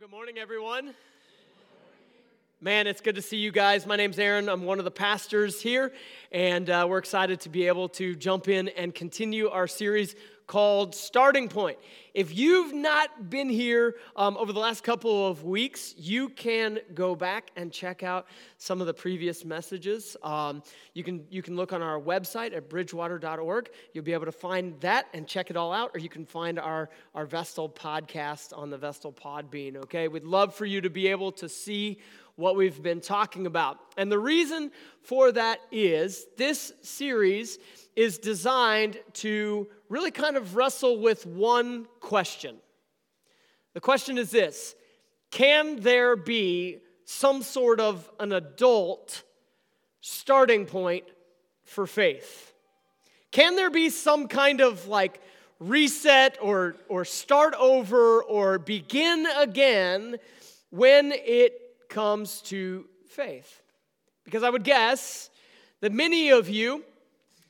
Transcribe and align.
good 0.00 0.10
morning, 0.10 0.38
everyone. 0.38 0.94
Man, 2.58 2.86
it's 2.86 3.02
good 3.02 3.16
to 3.16 3.20
see 3.20 3.36
you 3.36 3.52
guys. 3.52 3.84
My 3.84 3.96
name's 3.96 4.18
Aaron. 4.18 4.48
I'm 4.48 4.64
one 4.64 4.78
of 4.78 4.86
the 4.86 4.90
pastors 4.90 5.60
here, 5.60 5.92
and 6.32 6.70
uh, 6.70 6.86
we're 6.88 6.96
excited 6.96 7.40
to 7.40 7.50
be 7.50 7.66
able 7.66 7.90
to 7.90 8.16
jump 8.16 8.48
in 8.48 8.68
and 8.68 8.94
continue 8.94 9.50
our 9.50 9.66
series 9.66 10.16
called 10.50 10.96
Starting 10.96 11.48
Point. 11.48 11.78
If 12.12 12.36
you've 12.36 12.74
not 12.74 13.30
been 13.30 13.48
here 13.48 13.94
um, 14.16 14.36
over 14.36 14.52
the 14.52 14.58
last 14.58 14.82
couple 14.82 15.28
of 15.28 15.44
weeks, 15.44 15.94
you 15.96 16.28
can 16.28 16.80
go 16.92 17.14
back 17.14 17.52
and 17.54 17.70
check 17.70 18.02
out 18.02 18.26
some 18.58 18.80
of 18.80 18.88
the 18.88 18.92
previous 18.92 19.44
messages. 19.44 20.16
Um, 20.24 20.64
you, 20.92 21.04
can, 21.04 21.24
you 21.30 21.40
can 21.40 21.54
look 21.54 21.72
on 21.72 21.82
our 21.82 22.00
website 22.00 22.52
at 22.52 22.68
bridgewater.org. 22.68 23.70
You'll 23.92 24.02
be 24.02 24.12
able 24.12 24.24
to 24.24 24.32
find 24.32 24.74
that 24.80 25.06
and 25.14 25.24
check 25.24 25.50
it 25.50 25.56
all 25.56 25.72
out, 25.72 25.92
or 25.94 26.00
you 26.00 26.08
can 26.08 26.26
find 26.26 26.58
our, 26.58 26.90
our 27.14 27.26
Vestal 27.26 27.68
podcast 27.68 28.52
on 28.58 28.70
the 28.70 28.76
Vestal 28.76 29.12
Podbean, 29.12 29.76
okay? 29.76 30.08
We'd 30.08 30.24
love 30.24 30.52
for 30.52 30.66
you 30.66 30.80
to 30.80 30.90
be 30.90 31.06
able 31.06 31.30
to 31.30 31.48
see 31.48 32.00
what 32.34 32.56
we've 32.56 32.82
been 32.82 33.00
talking 33.00 33.46
about. 33.46 33.78
And 33.96 34.10
the 34.10 34.18
reason 34.18 34.72
for 35.02 35.30
that 35.30 35.60
is 35.70 36.26
this 36.36 36.72
series 36.82 37.60
is 37.94 38.18
designed 38.18 38.98
to 39.12 39.68
really 39.90 40.10
kind 40.10 40.38
of 40.38 40.56
wrestle 40.56 40.98
with 40.98 41.26
one 41.26 41.86
question. 42.00 42.56
The 43.74 43.80
question 43.80 44.16
is 44.16 44.30
this 44.30 44.74
Can 45.30 45.80
there 45.80 46.16
be 46.16 46.78
some 47.04 47.42
sort 47.42 47.80
of 47.80 48.08
an 48.18 48.32
adult 48.32 49.22
starting 50.00 50.64
point 50.64 51.04
for 51.64 51.86
faith? 51.86 52.54
Can 53.30 53.56
there 53.56 53.70
be 53.70 53.90
some 53.90 54.26
kind 54.28 54.60
of 54.60 54.86
like 54.88 55.20
reset 55.58 56.38
or, 56.40 56.74
or 56.88 57.04
start 57.04 57.54
over 57.54 58.22
or 58.22 58.58
begin 58.58 59.26
again 59.36 60.16
when 60.70 61.12
it 61.12 61.52
comes 61.88 62.40
to 62.42 62.86
faith? 63.08 63.62
Because 64.24 64.42
I 64.42 64.50
would 64.50 64.64
guess 64.64 65.30
that 65.80 65.92
many 65.92 66.30
of 66.30 66.48
you 66.48 66.84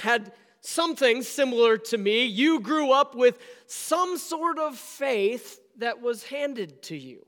had 0.00 0.32
something 0.60 1.22
similar 1.22 1.76
to 1.76 1.98
me. 1.98 2.24
You 2.24 2.60
grew 2.60 2.92
up 2.92 3.14
with 3.14 3.38
some 3.66 4.18
sort 4.18 4.58
of 4.58 4.76
faith 4.76 5.60
that 5.78 6.00
was 6.00 6.24
handed 6.24 6.82
to 6.84 6.96
you. 6.96 7.24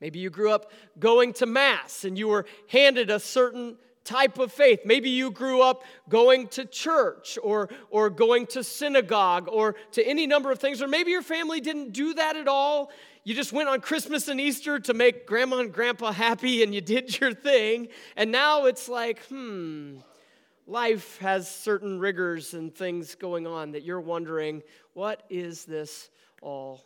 Maybe 0.00 0.18
you 0.18 0.30
grew 0.30 0.50
up 0.50 0.72
going 0.98 1.32
to 1.34 1.46
Mass 1.46 2.04
and 2.04 2.18
you 2.18 2.28
were 2.28 2.44
handed 2.68 3.10
a 3.10 3.20
certain 3.20 3.76
type 4.04 4.38
of 4.38 4.52
faith. 4.52 4.80
Maybe 4.84 5.10
you 5.10 5.30
grew 5.30 5.62
up 5.62 5.84
going 6.08 6.48
to 6.48 6.64
church 6.64 7.38
or, 7.42 7.68
or 7.88 8.10
going 8.10 8.46
to 8.48 8.64
synagogue 8.64 9.48
or 9.48 9.76
to 9.92 10.04
any 10.04 10.26
number 10.26 10.50
of 10.50 10.58
things, 10.58 10.82
or 10.82 10.88
maybe 10.88 11.12
your 11.12 11.22
family 11.22 11.60
didn't 11.60 11.92
do 11.92 12.14
that 12.14 12.36
at 12.36 12.48
all. 12.48 12.90
You 13.24 13.34
just 13.34 13.52
went 13.52 13.68
on 13.68 13.80
Christmas 13.80 14.26
and 14.26 14.40
Easter 14.40 14.80
to 14.80 14.94
make 14.94 15.26
grandma 15.26 15.58
and 15.58 15.72
grandpa 15.72 16.10
happy 16.10 16.64
and 16.64 16.74
you 16.74 16.80
did 16.80 17.20
your 17.20 17.32
thing. 17.32 17.88
And 18.16 18.32
now 18.32 18.64
it's 18.64 18.88
like, 18.88 19.24
hmm, 19.26 19.98
life 20.72 21.18
has 21.18 21.48
certain 21.48 21.98
rigors 21.98 22.54
and 22.54 22.74
things 22.74 23.14
going 23.14 23.46
on 23.46 23.72
that 23.72 23.82
you're 23.82 24.00
wondering, 24.00 24.62
what 24.94 25.22
is 25.28 25.66
this 25.66 26.08
all 26.40 26.82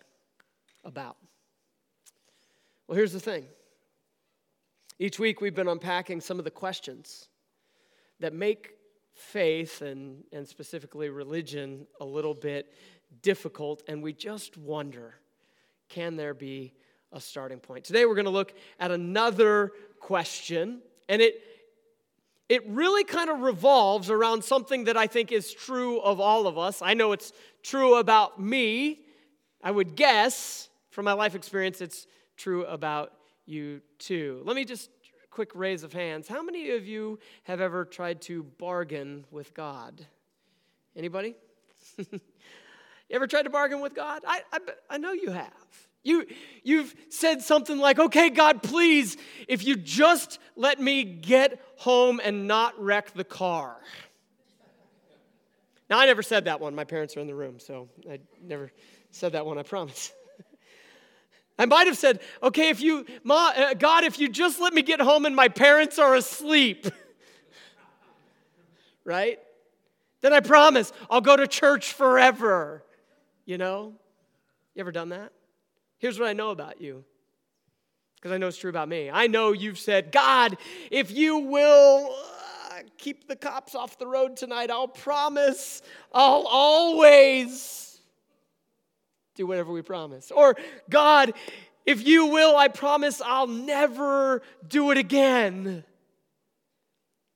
about? 0.84 1.16
Well, 2.88 2.96
here's 2.96 3.12
the 3.12 3.20
thing. 3.20 3.46
Each 4.98 5.20
week 5.20 5.40
we've 5.40 5.54
been 5.54 5.68
unpacking 5.68 6.20
some 6.20 6.40
of 6.40 6.44
the 6.44 6.50
questions 6.50 7.28
that 8.18 8.32
make 8.32 8.72
faith 9.14 9.82
and, 9.82 10.24
and 10.32 10.46
specifically 10.48 11.08
religion 11.08 11.86
a 12.00 12.04
little 12.04 12.34
bit 12.34 12.72
difficult, 13.22 13.84
and 13.86 14.02
we 14.02 14.12
just 14.12 14.58
wonder 14.58 15.14
can 15.88 16.16
there 16.16 16.34
be 16.34 16.74
a 17.12 17.20
starting 17.20 17.60
point? 17.60 17.84
Today 17.84 18.04
we're 18.04 18.16
going 18.16 18.24
to 18.24 18.32
look 18.32 18.52
at 18.80 18.90
another 18.90 19.70
question, 20.00 20.80
and 21.08 21.22
it 21.22 21.40
it 22.48 22.66
really 22.68 23.04
kind 23.04 23.28
of 23.28 23.40
revolves 23.40 24.10
around 24.10 24.44
something 24.44 24.84
that 24.84 24.96
I 24.96 25.06
think 25.06 25.32
is 25.32 25.52
true 25.52 26.00
of 26.00 26.20
all 26.20 26.46
of 26.46 26.56
us. 26.56 26.80
I 26.80 26.94
know 26.94 27.12
it's 27.12 27.32
true 27.62 27.96
about 27.96 28.40
me. 28.40 29.00
I 29.62 29.70
would 29.70 29.96
guess 29.96 30.68
from 30.90 31.04
my 31.04 31.12
life 31.12 31.34
experience, 31.34 31.80
it's 31.80 32.06
true 32.36 32.64
about 32.66 33.12
you 33.46 33.80
too. 33.98 34.42
Let 34.44 34.56
me 34.56 34.64
just 34.64 34.90
quick 35.30 35.50
raise 35.54 35.82
of 35.82 35.92
hands. 35.92 36.28
How 36.28 36.42
many 36.42 36.70
of 36.70 36.86
you 36.86 37.18
have 37.42 37.60
ever 37.60 37.84
tried 37.84 38.22
to 38.22 38.42
bargain 38.42 39.26
with 39.30 39.52
God? 39.52 40.06
Anybody? 40.96 41.34
you 41.98 42.20
ever 43.10 43.26
tried 43.26 43.42
to 43.42 43.50
bargain 43.50 43.80
with 43.82 43.94
God? 43.94 44.22
I, 44.26 44.40
I, 44.50 44.58
I 44.88 44.96
know 44.96 45.12
you 45.12 45.32
have. 45.32 45.85
You, 46.06 46.24
you've 46.62 46.94
said 47.08 47.42
something 47.42 47.78
like, 47.78 47.98
okay, 47.98 48.30
God, 48.30 48.62
please, 48.62 49.16
if 49.48 49.66
you 49.66 49.74
just 49.74 50.38
let 50.54 50.80
me 50.80 51.02
get 51.02 51.60
home 51.78 52.20
and 52.22 52.46
not 52.46 52.80
wreck 52.80 53.12
the 53.12 53.24
car. 53.24 53.76
Now, 55.90 55.98
I 55.98 56.06
never 56.06 56.22
said 56.22 56.44
that 56.44 56.60
one. 56.60 56.76
My 56.76 56.84
parents 56.84 57.16
are 57.16 57.20
in 57.20 57.26
the 57.26 57.34
room, 57.34 57.58
so 57.58 57.88
I 58.08 58.20
never 58.40 58.70
said 59.10 59.32
that 59.32 59.44
one, 59.44 59.58
I 59.58 59.64
promise. 59.64 60.12
I 61.58 61.64
might 61.66 61.88
have 61.88 61.98
said, 61.98 62.20
okay, 62.40 62.68
if 62.68 62.80
you, 62.80 63.04
Ma, 63.24 63.52
uh, 63.56 63.74
God, 63.74 64.04
if 64.04 64.20
you 64.20 64.28
just 64.28 64.60
let 64.60 64.72
me 64.72 64.82
get 64.82 65.00
home 65.00 65.26
and 65.26 65.34
my 65.34 65.48
parents 65.48 65.98
are 65.98 66.14
asleep, 66.14 66.86
right? 69.04 69.40
Then 70.20 70.32
I 70.32 70.38
promise 70.38 70.92
I'll 71.10 71.20
go 71.20 71.36
to 71.36 71.48
church 71.48 71.94
forever. 71.94 72.84
You 73.44 73.58
know? 73.58 73.94
You 74.76 74.80
ever 74.80 74.92
done 74.92 75.08
that? 75.08 75.32
Here's 75.98 76.18
what 76.18 76.28
I 76.28 76.32
know 76.32 76.50
about 76.50 76.80
you, 76.80 77.04
because 78.16 78.32
I 78.32 78.38
know 78.38 78.48
it's 78.48 78.58
true 78.58 78.70
about 78.70 78.88
me. 78.88 79.10
I 79.10 79.26
know 79.26 79.52
you've 79.52 79.78
said, 79.78 80.12
God, 80.12 80.58
if 80.90 81.10
you 81.10 81.38
will 81.38 82.14
uh, 82.70 82.80
keep 82.98 83.28
the 83.28 83.36
cops 83.36 83.74
off 83.74 83.98
the 83.98 84.06
road 84.06 84.36
tonight, 84.36 84.70
I'll 84.70 84.88
promise 84.88 85.82
I'll 86.12 86.46
always 86.46 87.98
do 89.34 89.46
whatever 89.46 89.72
we 89.72 89.82
promise. 89.82 90.30
Or, 90.30 90.56
God, 90.90 91.32
if 91.84 92.06
you 92.06 92.26
will, 92.26 92.56
I 92.56 92.68
promise 92.68 93.22
I'll 93.24 93.46
never 93.46 94.42
do 94.66 94.90
it 94.90 94.98
again. 94.98 95.84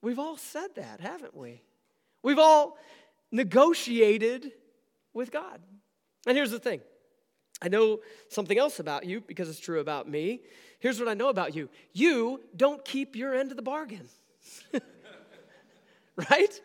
We've 0.02 0.18
all 0.18 0.36
said 0.36 0.74
that, 0.76 1.00
haven't 1.00 1.36
we? 1.36 1.62
We've 2.22 2.38
all 2.38 2.76
negotiated 3.30 4.52
with 5.14 5.30
God. 5.30 5.60
And 6.26 6.36
here's 6.36 6.50
the 6.50 6.58
thing 6.58 6.80
I 7.62 7.68
know 7.68 8.00
something 8.28 8.58
else 8.58 8.80
about 8.80 9.04
you 9.04 9.20
because 9.20 9.48
it's 9.48 9.60
true 9.60 9.80
about 9.80 10.08
me. 10.08 10.40
Here's 10.78 10.98
what 10.98 11.08
I 11.08 11.14
know 11.14 11.28
about 11.28 11.54
you 11.54 11.68
you 11.92 12.40
don't 12.56 12.84
keep 12.84 13.14
your 13.16 13.34
end 13.34 13.50
of 13.50 13.56
the 13.56 13.62
bargain. 13.62 14.08
right? 16.30 16.60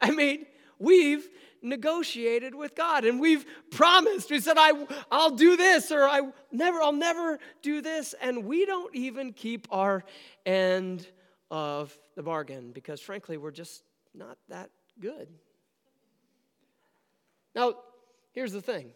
I 0.00 0.10
mean, 0.10 0.46
we've 0.78 1.28
negotiated 1.62 2.54
with 2.54 2.74
God 2.74 3.04
and 3.04 3.18
we've 3.18 3.44
promised. 3.70 4.30
We 4.30 4.40
said, 4.40 4.56
I, 4.58 4.72
I'll 5.10 5.30
do 5.30 5.56
this 5.56 5.90
or 5.90 6.02
I 6.02 6.20
never, 6.52 6.82
I'll 6.82 6.92
never 6.92 7.38
do 7.62 7.80
this. 7.80 8.14
And 8.20 8.44
we 8.44 8.66
don't 8.66 8.94
even 8.94 9.32
keep 9.32 9.66
our 9.70 10.04
end 10.44 11.06
of 11.50 11.96
the 12.16 12.22
bargain 12.22 12.72
because 12.72 13.00
frankly, 13.00 13.36
we're 13.36 13.50
just 13.50 13.82
not 14.14 14.36
that 14.48 14.70
good. 15.00 15.28
Now, 17.54 17.74
here's 18.32 18.52
the 18.52 18.62
thing 18.62 18.92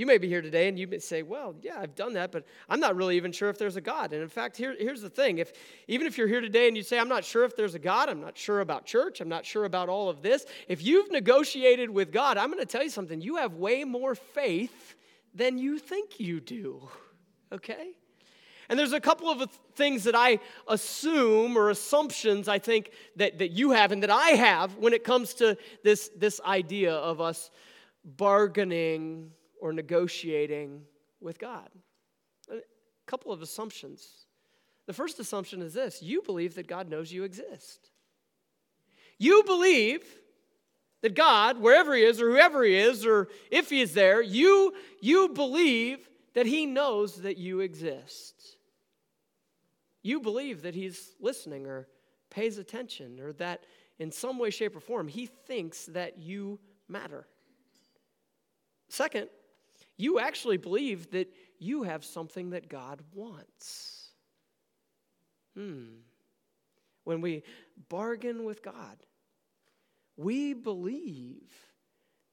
you 0.00 0.06
may 0.06 0.16
be 0.16 0.28
here 0.28 0.40
today 0.40 0.66
and 0.66 0.78
you 0.78 0.88
may 0.88 0.98
say, 0.98 1.22
well, 1.22 1.54
yeah, 1.60 1.78
I've 1.78 1.94
done 1.94 2.14
that, 2.14 2.32
but 2.32 2.46
I'm 2.70 2.80
not 2.80 2.96
really 2.96 3.18
even 3.18 3.32
sure 3.32 3.50
if 3.50 3.58
there's 3.58 3.76
a 3.76 3.82
God. 3.82 4.14
And 4.14 4.22
in 4.22 4.30
fact, 4.30 4.56
here, 4.56 4.74
here's 4.78 5.02
the 5.02 5.10
thing. 5.10 5.36
If 5.36 5.52
even 5.88 6.06
if 6.06 6.16
you're 6.16 6.26
here 6.26 6.40
today 6.40 6.68
and 6.68 6.76
you 6.76 6.82
say, 6.82 6.98
I'm 6.98 7.08
not 7.08 7.22
sure 7.22 7.44
if 7.44 7.54
there's 7.54 7.74
a 7.74 7.78
God, 7.78 8.08
I'm 8.08 8.22
not 8.22 8.38
sure 8.38 8.60
about 8.60 8.86
church, 8.86 9.20
I'm 9.20 9.28
not 9.28 9.44
sure 9.44 9.66
about 9.66 9.90
all 9.90 10.08
of 10.08 10.22
this, 10.22 10.46
if 10.68 10.82
you've 10.82 11.12
negotiated 11.12 11.90
with 11.90 12.12
God, 12.12 12.38
I'm 12.38 12.50
going 12.50 12.60
to 12.60 12.66
tell 12.66 12.82
you 12.82 12.88
something. 12.88 13.20
You 13.20 13.36
have 13.36 13.56
way 13.56 13.84
more 13.84 14.14
faith 14.14 14.96
than 15.34 15.58
you 15.58 15.78
think 15.78 16.18
you 16.18 16.40
do. 16.40 16.88
Okay? 17.52 17.90
And 18.70 18.78
there's 18.78 18.94
a 18.94 19.00
couple 19.00 19.28
of 19.28 19.50
things 19.74 20.04
that 20.04 20.14
I 20.14 20.38
assume 20.66 21.58
or 21.58 21.68
assumptions 21.68 22.48
I 22.48 22.58
think 22.58 22.92
that, 23.16 23.38
that 23.38 23.50
you 23.50 23.72
have 23.72 23.92
and 23.92 24.02
that 24.02 24.10
I 24.10 24.30
have 24.30 24.78
when 24.78 24.94
it 24.94 25.04
comes 25.04 25.34
to 25.34 25.58
this, 25.84 26.10
this 26.16 26.40
idea 26.40 26.94
of 26.94 27.20
us 27.20 27.50
bargaining 28.02 29.32
or 29.60 29.72
negotiating 29.72 30.82
with 31.20 31.38
God. 31.38 31.68
A 32.50 32.60
couple 33.06 33.32
of 33.32 33.42
assumptions. 33.42 34.26
The 34.86 34.92
first 34.92 35.18
assumption 35.18 35.62
is 35.62 35.74
this 35.74 36.02
you 36.02 36.22
believe 36.22 36.54
that 36.54 36.66
God 36.66 36.88
knows 36.88 37.12
you 37.12 37.24
exist. 37.24 37.90
You 39.18 39.42
believe 39.44 40.02
that 41.02 41.14
God, 41.14 41.60
wherever 41.60 41.94
He 41.94 42.02
is, 42.02 42.20
or 42.20 42.30
whoever 42.30 42.64
He 42.64 42.74
is, 42.74 43.06
or 43.06 43.28
if 43.50 43.70
He 43.70 43.80
is 43.80 43.94
there, 43.94 44.22
you, 44.22 44.74
you 45.00 45.28
believe 45.28 46.08
that 46.34 46.46
He 46.46 46.66
knows 46.66 47.22
that 47.22 47.36
you 47.36 47.60
exist. 47.60 48.56
You 50.02 50.20
believe 50.20 50.62
that 50.62 50.74
He's 50.74 51.14
listening 51.20 51.66
or 51.66 51.86
pays 52.30 52.58
attention, 52.58 53.20
or 53.20 53.32
that 53.34 53.64
in 53.98 54.10
some 54.10 54.38
way, 54.38 54.50
shape, 54.50 54.74
or 54.76 54.80
form, 54.80 55.08
He 55.08 55.26
thinks 55.26 55.86
that 55.86 56.18
you 56.18 56.58
matter. 56.88 57.26
Second, 58.88 59.28
you 60.00 60.18
actually 60.18 60.56
believe 60.56 61.10
that 61.10 61.32
you 61.58 61.82
have 61.82 62.04
something 62.04 62.50
that 62.50 62.68
God 62.68 63.02
wants. 63.12 64.08
Hmm. 65.54 65.98
When 67.04 67.20
we 67.20 67.42
bargain 67.88 68.44
with 68.44 68.62
God, 68.62 68.96
we 70.16 70.54
believe 70.54 71.52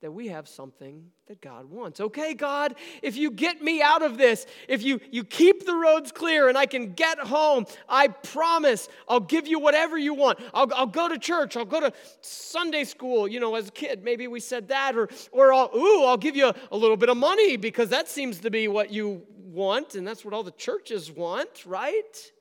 that 0.02 0.12
we 0.12 0.28
have 0.28 0.48
something 0.48 1.08
that 1.28 1.42
God 1.42 1.66
wants. 1.66 2.00
Okay, 2.00 2.36
God, 2.36 2.76
if 3.02 3.18
you 3.18 3.32
get 3.32 3.62
me 3.64 3.82
out 3.82 4.04
of 4.04 4.18
this, 4.18 4.46
if 4.68 4.84
you, 4.84 5.00
you 5.12 5.24
keep 5.24 5.66
the 5.66 5.74
roads 5.74 6.12
clear 6.12 6.50
and 6.50 6.58
I 6.58 6.68
can 6.68 6.94
get 6.94 7.18
home, 7.18 7.66
I 7.90 8.10
promise 8.10 8.90
I'll 9.10 9.20
give 9.20 9.48
you 9.48 9.60
whatever 9.60 9.98
you 9.98 10.14
want. 10.14 10.40
I'll, 10.54 10.72
I'll 10.76 10.86
go 10.86 11.10
to 11.10 11.18
church, 11.18 11.58
I'll 11.58 11.66
go 11.66 11.80
to 11.80 11.92
Sunday 12.22 12.84
school, 12.84 13.28
you 13.28 13.40
know, 13.40 13.56
as 13.56 13.70
a 13.70 13.72
kid. 13.72 14.04
Maybe 14.04 14.28
we 14.28 14.40
said 14.40 14.68
that, 14.68 14.96
or, 14.96 15.10
or 15.32 15.52
I'll, 15.52 15.76
ooh, 15.76 16.06
I'll 16.06 16.18
give 16.18 16.36
you 16.36 16.48
a, 16.48 16.56
a 16.72 16.78
little 16.78 16.98
bit 16.98 17.10
of 17.10 17.18
money 17.18 17.58
because 17.58 17.90
that 17.90 18.08
seems 18.08 18.40
to 18.42 18.52
be 18.52 18.68
what 18.68 18.92
you 18.92 19.24
want, 19.44 19.96
and 19.96 20.08
that's 20.08 20.24
what 20.24 20.34
all 20.34 20.44
the 20.44 20.52
churches 20.52 21.12
want, 21.12 21.66
right? 21.66 22.32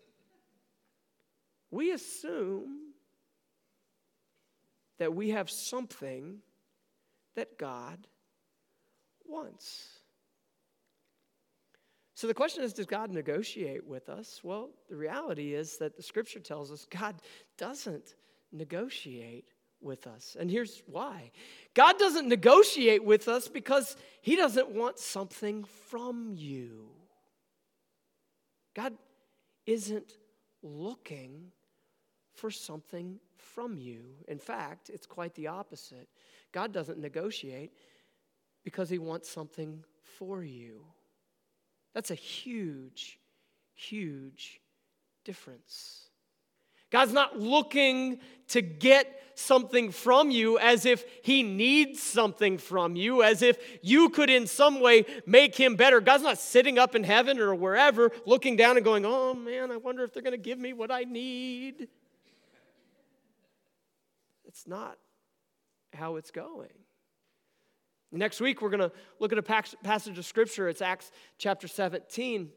We 1.71 1.93
assume 1.93 2.93
that 4.99 5.15
we 5.15 5.31
have 5.31 5.49
something 5.49 6.41
that 7.37 7.59
God 7.59 8.07
wants. 9.25 9.89
So 12.15 12.27
the 12.27 12.35
question 12.35 12.65
is 12.65 12.73
Does 12.73 12.87
God 12.87 13.11
negotiate 13.11 13.87
with 13.87 14.09
us? 14.09 14.41
Well, 14.43 14.71
the 14.89 14.97
reality 14.97 15.55
is 15.55 15.77
that 15.79 15.97
the 15.97 16.03
scripture 16.03 16.41
tells 16.41 16.73
us 16.73 16.87
God 16.91 17.17
doesn't 17.59 18.15
negotiate 18.53 19.53
with 19.81 20.07
us. 20.07 20.37
And 20.39 20.51
here's 20.51 20.83
why 20.87 21.31
God 21.75 21.99
doesn't 21.99 22.29
negotiate 22.29 23.05
with 23.05 23.29
us 23.29 23.49
because 23.49 23.97
He 24.23 24.35
doesn't 24.35 24.71
want 24.71 24.99
something 24.99 25.65
from 25.89 26.33
you. 26.35 26.89
God 28.75 28.95
isn't 29.67 30.13
looking 30.63 31.53
for 32.35 32.51
something 32.51 33.19
from 33.37 33.79
you. 33.79 34.05
In 34.29 34.39
fact, 34.39 34.91
it's 34.91 35.07
quite 35.07 35.35
the 35.35 35.47
opposite. 35.47 36.09
God 36.53 36.73
doesn't 36.73 36.99
negotiate 36.99 37.73
because 38.65 38.89
he 38.89 38.99
wants 38.99 39.31
something 39.31 39.85
for 40.19 40.43
you. 40.43 40.85
That's 41.95 42.11
a 42.11 42.15
huge, 42.15 43.19
huge 43.75 44.61
difference. 45.25 46.09
God's 46.91 47.13
not 47.13 47.39
looking 47.39 48.21
to 48.49 48.63
get 48.63 49.23
something 49.35 49.91
from 49.91 50.31
you 50.31 50.59
as 50.59 50.87
if 50.87 51.05
he 51.23 51.43
needs 51.43 52.03
something 52.03 52.59
from 52.59 52.97
you, 52.97 53.23
as 53.23 53.43
if 53.43 53.59
you 53.83 54.09
could 54.09 54.31
in 54.31 54.47
some 54.47 54.81
way 54.81 55.05
make 55.27 55.55
him 55.55 55.77
better. 55.77 56.01
God's 56.01 56.23
not 56.23 56.39
sitting 56.39 56.79
up 56.79 56.95
in 56.95 57.05
heaven 57.05 57.39
or 57.39 57.55
wherever 57.55 58.11
looking 58.25 58.57
down 58.57 58.77
and 58.77 58.85
going, 58.85 59.05
oh 59.05 59.35
man, 59.35 59.71
I 59.71 59.77
wonder 59.77 60.05
if 60.05 60.15
they're 60.15 60.23
going 60.23 60.33
to 60.33 60.39
give 60.39 60.59
me 60.59 60.73
what 60.73 60.91
I 60.91 61.05
need. 61.05 61.89
It's 64.47 64.67
not 64.67 64.97
how 65.97 66.17
it's 66.17 66.31
going. 66.31 66.69
Next 68.13 68.41
week, 68.41 68.63
we're 68.63 68.71
going 68.71 68.81
to 68.81 68.93
look 69.19 69.33
at 69.33 69.39
a 69.39 69.43
passage 69.43 70.17
of 70.17 70.25
scripture. 70.25 70.69
It's 70.69 70.81
Acts 70.81 71.11
chapter 71.39 71.67
17. 71.67 72.51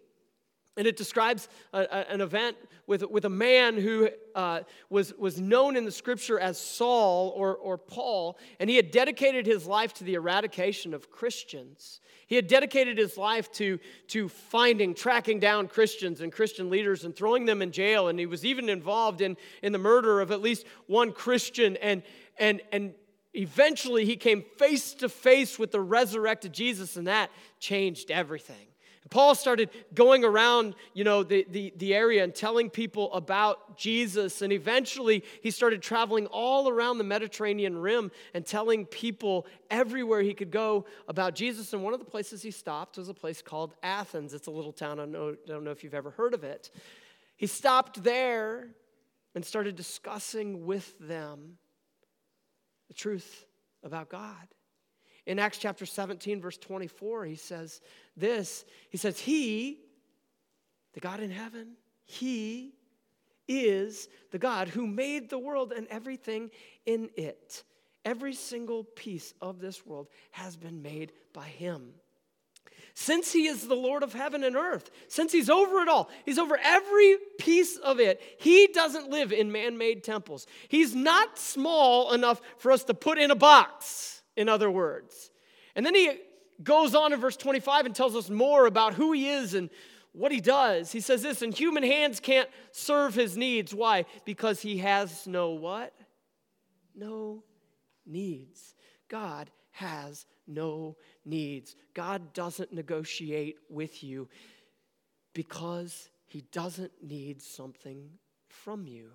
And 0.77 0.87
it 0.87 0.95
describes 0.95 1.49
a, 1.73 1.79
a, 1.79 2.11
an 2.11 2.21
event 2.21 2.55
with, 2.87 3.03
with 3.03 3.25
a 3.25 3.29
man 3.29 3.75
who 3.75 4.09
uh, 4.33 4.61
was, 4.89 5.13
was 5.17 5.41
known 5.41 5.75
in 5.75 5.83
the 5.83 5.91
scripture 5.91 6.39
as 6.39 6.57
Saul 6.57 7.33
or, 7.35 7.55
or 7.57 7.77
Paul, 7.77 8.37
and 8.59 8.69
he 8.69 8.77
had 8.77 8.91
dedicated 8.91 9.45
his 9.45 9.67
life 9.67 9.93
to 9.95 10.05
the 10.05 10.13
eradication 10.13 10.93
of 10.93 11.11
Christians. 11.11 11.99
He 12.27 12.35
had 12.35 12.47
dedicated 12.47 12.97
his 12.97 13.17
life 13.17 13.51
to, 13.53 13.79
to 14.09 14.29
finding, 14.29 14.93
tracking 14.93 15.39
down 15.39 15.67
Christians 15.67 16.21
and 16.21 16.31
Christian 16.31 16.69
leaders 16.69 17.03
and 17.03 17.13
throwing 17.15 17.45
them 17.45 17.61
in 17.61 17.71
jail. 17.71 18.07
And 18.07 18.17
he 18.17 18.27
was 18.27 18.45
even 18.45 18.69
involved 18.69 19.19
in, 19.19 19.35
in 19.61 19.73
the 19.73 19.79
murder 19.79 20.21
of 20.21 20.31
at 20.31 20.39
least 20.39 20.65
one 20.87 21.11
Christian. 21.11 21.75
And, 21.77 22.03
and, 22.37 22.61
and 22.71 22.93
eventually 23.33 24.05
he 24.05 24.15
came 24.15 24.43
face 24.57 24.93
to 24.95 25.09
face 25.09 25.59
with 25.59 25.71
the 25.71 25.81
resurrected 25.81 26.53
Jesus, 26.53 26.97
and 26.97 27.07
that 27.07 27.29
changed 27.59 28.11
everything. 28.11 28.69
Paul 29.09 29.33
started 29.33 29.71
going 29.95 30.23
around, 30.23 30.75
you 30.93 31.03
know, 31.03 31.23
the, 31.23 31.45
the, 31.49 31.73
the 31.77 31.95
area 31.95 32.23
and 32.23 32.33
telling 32.33 32.69
people 32.69 33.11
about 33.13 33.75
Jesus. 33.75 34.43
And 34.43 34.53
eventually 34.53 35.23
he 35.41 35.49
started 35.49 35.81
traveling 35.81 36.27
all 36.27 36.69
around 36.69 36.99
the 36.99 37.03
Mediterranean 37.03 37.77
rim 37.79 38.11
and 38.35 38.45
telling 38.45 38.85
people 38.85 39.47
everywhere 39.71 40.21
he 40.21 40.35
could 40.35 40.51
go 40.51 40.85
about 41.07 41.33
Jesus. 41.33 41.73
And 41.73 41.83
one 41.83 41.93
of 41.93 41.99
the 41.99 42.05
places 42.05 42.43
he 42.43 42.51
stopped 42.51 42.97
was 42.97 43.09
a 43.09 43.13
place 43.13 43.41
called 43.41 43.73
Athens. 43.81 44.33
It's 44.35 44.47
a 44.47 44.51
little 44.51 44.73
town, 44.73 44.99
I 44.99 45.03
don't 45.03 45.11
know, 45.11 45.29
I 45.29 45.47
don't 45.47 45.63
know 45.63 45.71
if 45.71 45.83
you've 45.83 45.95
ever 45.95 46.11
heard 46.11 46.35
of 46.35 46.43
it. 46.43 46.69
He 47.35 47.47
stopped 47.47 48.03
there 48.03 48.67
and 49.33 49.43
started 49.43 49.75
discussing 49.75 50.67
with 50.67 50.93
them 50.99 51.57
the 52.89 52.93
truth 52.93 53.45
about 53.83 54.09
God. 54.09 54.47
In 55.25 55.39
Acts 55.39 55.59
chapter 55.59 55.85
17, 55.85 56.41
verse 56.41 56.57
24, 56.57 57.25
he 57.25 57.35
says 57.35 57.81
this 58.17 58.65
He 58.89 58.97
says, 58.97 59.19
He, 59.19 59.79
the 60.93 60.99
God 60.99 61.21
in 61.21 61.31
heaven, 61.31 61.75
He 62.03 62.73
is 63.47 64.09
the 64.31 64.37
God 64.37 64.67
who 64.67 64.85
made 64.85 65.29
the 65.29 65.39
world 65.39 65.71
and 65.71 65.87
everything 65.87 66.51
in 66.85 67.09
it. 67.15 67.63
Every 68.05 68.33
single 68.33 68.83
piece 68.83 69.33
of 69.41 69.59
this 69.59 69.85
world 69.85 70.07
has 70.31 70.57
been 70.57 70.81
made 70.81 71.13
by 71.33 71.45
Him. 71.45 71.93
Since 73.01 73.31
He 73.31 73.47
is 73.47 73.65
the 73.65 73.77
Lord 73.77 74.03
of 74.03 74.11
heaven 74.11 74.43
and 74.43 74.57
earth, 74.57 74.91
since 75.07 75.31
He's 75.31 75.49
over 75.49 75.79
it 75.79 75.87
all, 75.87 76.09
He's 76.25 76.37
over 76.37 76.59
every 76.61 77.15
piece 77.39 77.77
of 77.77 78.01
it, 78.01 78.21
He 78.39 78.67
doesn't 78.67 79.09
live 79.09 79.31
in 79.31 79.53
man 79.53 79.77
made 79.77 80.03
temples. 80.03 80.45
He's 80.67 80.93
not 80.93 81.39
small 81.39 82.11
enough 82.11 82.41
for 82.57 82.73
us 82.73 82.83
to 82.83 82.93
put 82.93 83.17
in 83.17 83.31
a 83.31 83.37
box 83.37 84.21
in 84.35 84.49
other 84.49 84.69
words. 84.69 85.31
And 85.77 85.85
then 85.85 85.95
he 85.95 86.11
goes 86.61 86.93
on 86.93 87.13
in 87.13 87.21
verse 87.21 87.37
25 87.37 87.85
and 87.85 87.95
tells 87.95 88.17
us 88.17 88.29
more 88.29 88.65
about 88.65 88.95
who 88.95 89.13
he 89.13 89.29
is 89.29 89.53
and 89.53 89.69
what 90.11 90.33
he 90.33 90.41
does. 90.41 90.91
He 90.91 90.99
says 90.99 91.21
this, 91.21 91.41
and 91.41 91.53
human 91.53 91.83
hands 91.83 92.19
can't 92.19 92.49
serve 92.73 93.15
his 93.15 93.37
needs. 93.37 93.73
Why? 93.73 94.03
Because 94.25 94.59
he 94.59 94.79
has 94.79 95.25
no 95.25 95.51
what? 95.51 95.93
No 96.93 97.45
needs. 98.05 98.75
God 99.07 99.49
has 99.79 100.25
no 100.45 100.97
needs. 101.25 101.75
God 101.93 102.33
doesn't 102.33 102.73
negotiate 102.73 103.55
with 103.69 104.03
you 104.03 104.27
because 105.33 106.09
he 106.27 106.41
doesn't 106.51 106.91
need 107.01 107.41
something 107.41 108.09
from 108.49 108.87
you. 108.87 109.11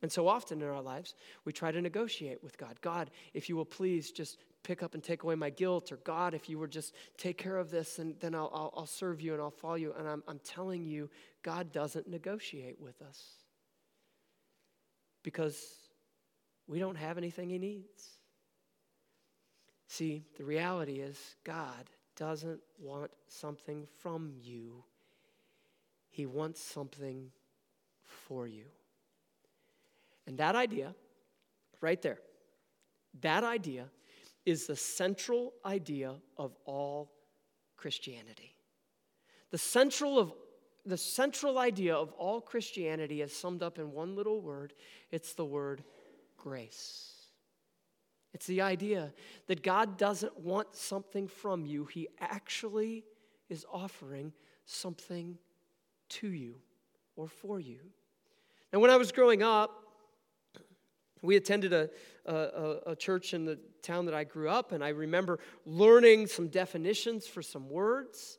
And 0.00 0.10
so 0.10 0.28
often 0.28 0.62
in 0.62 0.68
our 0.68 0.80
lives, 0.80 1.14
we 1.44 1.52
try 1.52 1.72
to 1.72 1.80
negotiate 1.80 2.42
with 2.42 2.56
God. 2.56 2.80
God, 2.80 3.10
if 3.34 3.48
you 3.48 3.56
will 3.56 3.64
please 3.64 4.12
just 4.12 4.38
pick 4.62 4.82
up 4.82 4.94
and 4.94 5.02
take 5.02 5.24
away 5.24 5.34
my 5.34 5.50
guilt, 5.50 5.90
or 5.90 5.96
God, 5.96 6.32
if 6.32 6.48
you 6.48 6.58
would 6.60 6.70
just 6.70 6.94
take 7.16 7.38
care 7.38 7.56
of 7.56 7.70
this, 7.70 7.98
and 7.98 8.14
then 8.20 8.32
I'll, 8.32 8.50
I'll, 8.54 8.72
I'll 8.76 8.86
serve 8.86 9.20
you 9.20 9.32
and 9.32 9.42
I'll 9.42 9.50
follow 9.50 9.74
you. 9.74 9.92
And 9.98 10.08
I'm, 10.08 10.22
I'm 10.28 10.40
telling 10.44 10.84
you, 10.84 11.10
God 11.42 11.72
doesn't 11.72 12.08
negotiate 12.08 12.80
with 12.80 13.02
us 13.02 13.22
because 15.24 15.60
we 16.68 16.78
don't 16.78 16.96
have 16.96 17.18
anything 17.18 17.50
He 17.50 17.58
needs. 17.58 18.21
See, 19.92 20.24
the 20.38 20.44
reality 20.44 21.00
is, 21.00 21.18
God 21.44 21.90
doesn't 22.16 22.60
want 22.80 23.10
something 23.28 23.86
from 23.98 24.32
you, 24.40 24.84
He 26.08 26.24
wants 26.24 26.62
something 26.62 27.30
for 28.02 28.46
you. 28.46 28.64
And 30.26 30.38
that 30.38 30.56
idea, 30.56 30.94
right 31.82 32.00
there, 32.00 32.20
that 33.20 33.44
idea 33.44 33.84
is 34.46 34.66
the 34.66 34.76
central 34.76 35.52
idea 35.66 36.14
of 36.38 36.56
all 36.64 37.12
Christianity. 37.76 38.54
The 39.50 39.58
central 39.58 40.18
of 40.18 40.32
the 40.86 40.96
central 40.96 41.58
idea 41.58 41.94
of 41.94 42.12
all 42.12 42.40
Christianity 42.40 43.20
is 43.20 43.36
summed 43.36 43.62
up 43.62 43.78
in 43.78 43.92
one 43.92 44.16
little 44.16 44.40
word. 44.40 44.72
It's 45.10 45.34
the 45.34 45.44
word 45.44 45.84
grace. 46.38 47.21
It's 48.34 48.46
the 48.46 48.62
idea 48.62 49.12
that 49.46 49.62
God 49.62 49.98
doesn't 49.98 50.38
want 50.40 50.74
something 50.74 51.28
from 51.28 51.66
you, 51.66 51.84
He 51.84 52.08
actually 52.20 53.04
is 53.48 53.66
offering 53.70 54.32
something 54.64 55.38
to 56.08 56.28
you 56.28 56.56
or 57.16 57.28
for 57.28 57.60
you. 57.60 57.80
And 58.72 58.80
when 58.80 58.90
I 58.90 58.96
was 58.96 59.12
growing 59.12 59.42
up, 59.42 59.82
we 61.20 61.36
attended 61.36 61.72
a, 61.72 61.88
a, 62.26 62.90
a, 62.90 62.96
church 62.96 63.32
in 63.32 63.44
the 63.44 63.58
town 63.82 64.06
that 64.06 64.14
I 64.14 64.24
grew 64.24 64.48
up, 64.48 64.72
and 64.72 64.82
I 64.82 64.88
remember 64.88 65.38
learning 65.64 66.26
some 66.26 66.48
definitions 66.48 67.26
for 67.26 67.42
some 67.42 67.70
words. 67.70 68.38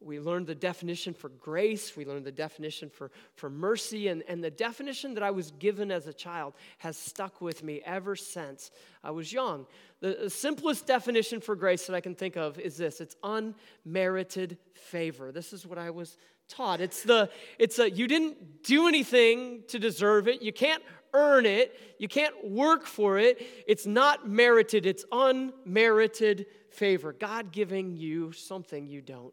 We 0.00 0.20
learned 0.20 0.46
the 0.46 0.54
definition 0.54 1.14
for 1.14 1.30
grace, 1.30 1.96
we 1.96 2.04
learned 2.04 2.26
the 2.26 2.32
definition 2.32 2.90
for, 2.90 3.10
for 3.34 3.48
mercy, 3.48 4.08
and, 4.08 4.22
and 4.28 4.44
the 4.44 4.50
definition 4.50 5.14
that 5.14 5.22
I 5.22 5.30
was 5.30 5.52
given 5.52 5.90
as 5.90 6.06
a 6.06 6.12
child 6.12 6.54
has 6.78 6.98
stuck 6.98 7.40
with 7.40 7.62
me 7.62 7.80
ever 7.84 8.14
since 8.14 8.70
I 9.02 9.10
was 9.10 9.32
young. 9.32 9.66
The, 10.00 10.18
the 10.24 10.30
simplest 10.30 10.86
definition 10.86 11.40
for 11.40 11.56
grace 11.56 11.86
that 11.86 11.96
I 11.96 12.00
can 12.00 12.14
think 12.14 12.36
of 12.36 12.58
is 12.58 12.76
this 12.76 13.00
it's 13.00 13.16
unmerited 13.22 14.58
favor. 14.74 15.32
This 15.32 15.54
is 15.54 15.66
what 15.66 15.78
I 15.78 15.90
was 15.90 16.18
taught. 16.48 16.82
It's 16.82 17.02
the, 17.02 17.30
it's 17.58 17.78
a, 17.78 17.90
you 17.90 18.06
didn't 18.06 18.62
do 18.62 18.88
anything 18.88 19.62
to 19.68 19.78
deserve 19.78 20.28
it, 20.28 20.42
you 20.42 20.52
can't 20.52 20.82
earn 21.14 21.46
it, 21.46 21.80
you 21.98 22.08
can't 22.08 22.34
work 22.50 22.84
for 22.84 23.18
it. 23.18 23.40
It's 23.66 23.86
not 23.86 24.28
merited, 24.28 24.84
it's 24.84 25.06
unmerited 25.10 26.46
favor. 26.68 27.14
God 27.14 27.50
giving 27.50 27.96
you 27.96 28.32
something 28.32 28.86
you 28.86 29.00
don't 29.00 29.32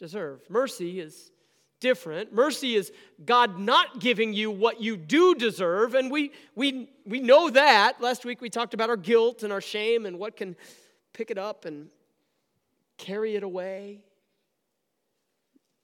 deserve. 0.00 0.40
Mercy 0.48 0.98
is 0.98 1.30
different. 1.78 2.32
Mercy 2.32 2.74
is 2.74 2.90
God 3.24 3.60
not 3.60 4.00
giving 4.00 4.32
you 4.32 4.50
what 4.50 4.80
you 4.80 4.96
do 4.96 5.34
deserve, 5.34 5.94
and 5.94 6.10
we, 6.10 6.32
we, 6.56 6.90
we 7.06 7.20
know 7.20 7.50
that. 7.50 8.00
Last 8.00 8.24
week 8.24 8.40
we 8.40 8.50
talked 8.50 8.74
about 8.74 8.90
our 8.90 8.96
guilt 8.96 9.44
and 9.44 9.52
our 9.52 9.60
shame 9.60 10.06
and 10.06 10.18
what 10.18 10.36
can 10.36 10.56
pick 11.12 11.30
it 11.30 11.38
up 11.38 11.66
and 11.66 11.88
carry 12.98 13.36
it 13.36 13.42
away. 13.42 14.00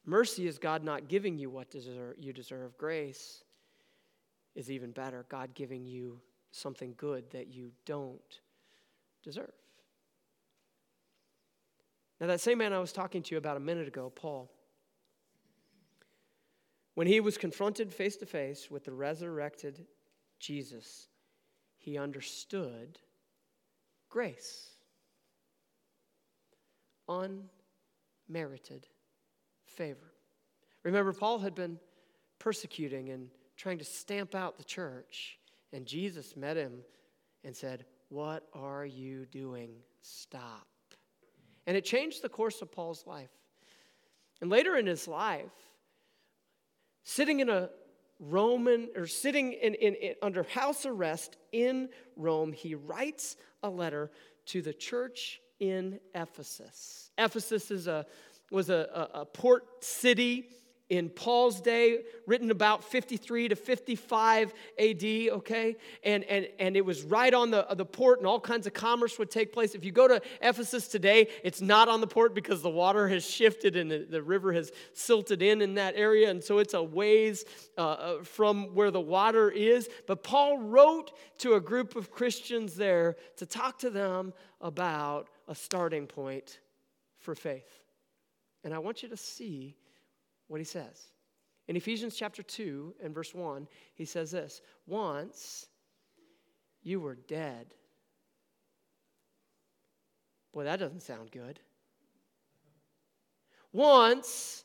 Mercy 0.05 0.47
is 0.47 0.59
God 0.59 0.83
not 0.83 1.09
giving 1.09 1.39
you 1.39 1.51
what 1.51 1.71
deserve, 1.71 2.17
you 2.19 2.33
deserve. 2.33 2.77
Grace 2.79 3.45
is 4.55 4.71
even 4.71 4.93
better 4.93 5.27
God 5.29 5.55
giving 5.55 5.85
you 5.85 6.21
something 6.53 6.95
good 6.97 7.31
that 7.33 7.49
you 7.49 7.71
don't 7.85 8.41
deserve. 9.23 9.53
Now, 12.21 12.29
that 12.29 12.41
same 12.41 12.59
man 12.59 12.73
I 12.73 12.79
was 12.79 12.93
talking 12.93 13.23
to 13.23 13.35
you 13.35 13.39
about 13.39 13.57
a 13.57 13.61
minute 13.61 13.89
ago, 13.89 14.11
Paul, 14.15 14.51
when 16.95 17.07
he 17.07 17.21
was 17.21 17.37
confronted 17.37 17.93
face 17.93 18.17
to 18.17 18.27
face 18.27 18.71
with 18.71 18.85
the 18.85 18.93
resurrected 18.93 19.87
Jesus, 20.41 21.09
he 21.77 21.99
understood 21.99 22.99
grace, 24.09 24.71
unmerited 27.09 28.87
favor. 29.67 30.13
Remember, 30.85 31.13
Paul 31.13 31.41
had 31.41 31.55
been 31.55 31.79
persecuting 32.39 33.11
and 33.11 33.29
trying 33.57 33.79
to 33.79 33.85
stamp 33.85 34.35
out 34.35 34.57
the 34.57 34.65
church, 34.65 35.39
and 35.73 35.85
Jesus 35.85 36.35
met 36.35 36.57
him 36.57 36.79
and 37.45 37.55
said, 37.55 37.85
What 38.09 38.47
are 38.55 38.87
you 38.87 39.27
doing? 39.27 39.71
Stop. 40.01 40.67
And 41.67 41.77
it 41.77 41.85
changed 41.85 42.23
the 42.23 42.29
course 42.29 42.63
of 42.63 42.71
Paul's 42.71 43.07
life. 43.07 43.31
And 44.41 44.51
later 44.51 44.77
in 44.77 44.87
his 44.87 45.09
life, 45.09 45.53
sitting 47.03 47.41
in 47.41 47.49
a 47.49 47.71
Roman, 48.19 48.89
or 48.97 49.07
sitting 49.07 49.53
in, 49.53 49.75
in, 49.75 49.95
in, 49.95 50.15
under 50.23 50.43
house 50.45 50.87
arrest 50.87 51.37
in 51.53 51.89
Rome, 52.17 52.53
he 52.53 52.75
writes 52.75 53.37
a 53.63 53.69
letter 53.69 54.11
to 54.47 54.63
the 54.63 54.73
church 54.73 55.41
in 55.61 56.01
Ephesus. 56.15 57.11
Ephesus 57.19 57.71
is 57.71 57.87
a, 57.87 58.07
was 58.51 58.71
a, 58.71 59.09
a, 59.15 59.21
a 59.21 59.25
port 59.27 59.85
city 59.85 60.49
in 60.89 61.09
Paul's 61.09 61.61
day, 61.61 62.03
written 62.27 62.53
about 62.53 62.85
53 62.85 63.49
to 63.49 63.57
55 63.57 64.55
AD, 64.79 65.05
okay? 65.05 65.77
And, 66.05 66.23
and, 66.25 66.49
and 66.61 66.77
it 66.77 66.85
was 66.85 67.03
right 67.03 67.35
on 67.35 67.51
the, 67.51 67.67
the 67.75 67.85
port, 67.85 68.19
and 68.19 68.27
all 68.27 68.39
kinds 68.39 68.69
of 68.69 68.75
commerce 68.75 69.19
would 69.19 69.31
take 69.31 69.53
place. 69.53 69.75
If 69.75 69.85
you 69.85 69.91
go 69.91 70.07
to 70.07 70.21
Ephesus 70.41 70.87
today, 70.87 71.29
it's 71.43 71.61
not 71.61 71.89
on 71.89 72.01
the 72.01 72.07
port 72.07 72.35
because 72.35 72.63
the 72.63 72.71
water 72.71 73.09
has 73.09 73.29
shifted 73.29 73.75
and 73.75 73.91
the, 73.91 74.07
the 74.09 74.23
river 74.23 74.53
has 74.53 74.71
silted 74.93 75.43
in 75.43 75.61
in 75.61 75.75
that 75.75 75.95
area, 75.97 76.31
and 76.31 76.43
so 76.43 76.59
it's 76.59 76.75
a 76.75 76.83
ways 76.83 77.45
uh, 77.77 77.81
uh 77.81 78.23
from 78.23 78.75
where 78.75 78.91
the 78.91 79.01
water 79.01 79.51
is. 79.51 79.89
But 80.07 80.23
Paul 80.23 80.59
wrote 80.59 81.13
to 81.39 81.55
a 81.55 81.61
group 81.61 81.97
of 81.97 82.11
Christians 82.11 82.77
there 82.77 83.17
to 83.37 83.47
talk 83.47 83.79
to 83.81 83.91
them 83.91 84.33
about 84.61 85.29
a 85.49 85.55
starting 85.55 86.07
point 86.07 86.61
for 87.19 87.35
faith. 87.35 87.83
And 88.63 88.73
I 88.73 88.79
want 88.79 89.03
you 89.03 89.09
to 89.09 89.17
see 89.17 89.77
what 90.49 90.61
he 90.61 90.65
says. 90.65 91.11
In 91.69 91.77
Ephesians 91.77 92.15
chapter 92.15 92.43
2 92.43 92.95
and 93.03 93.15
verse 93.15 93.35
1, 93.35 93.67
he 93.95 94.05
says 94.05 94.31
this 94.31 94.61
Once 94.87 95.67
you 96.83 97.01
were 97.01 97.17
dead. 97.17 97.75
Boy, 100.53 100.65
that 100.65 100.79
doesn't 100.79 101.03
sound 101.03 101.31
good. 101.31 101.61
Once 103.73 104.65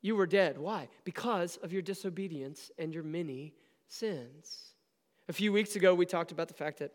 you 0.00 0.14
were 0.14 0.26
dead. 0.26 0.56
Why? 0.56 0.88
Because 1.04 1.56
of 1.58 1.72
your 1.72 1.82
disobedience 1.82 2.70
and 2.78 2.94
your 2.94 3.02
many 3.02 3.54
sins. 3.88 4.74
A 5.28 5.32
few 5.32 5.52
weeks 5.52 5.74
ago, 5.74 5.94
we 5.94 6.06
talked 6.06 6.30
about 6.30 6.48
the 6.48 6.54
fact 6.54 6.78
that 6.78 6.92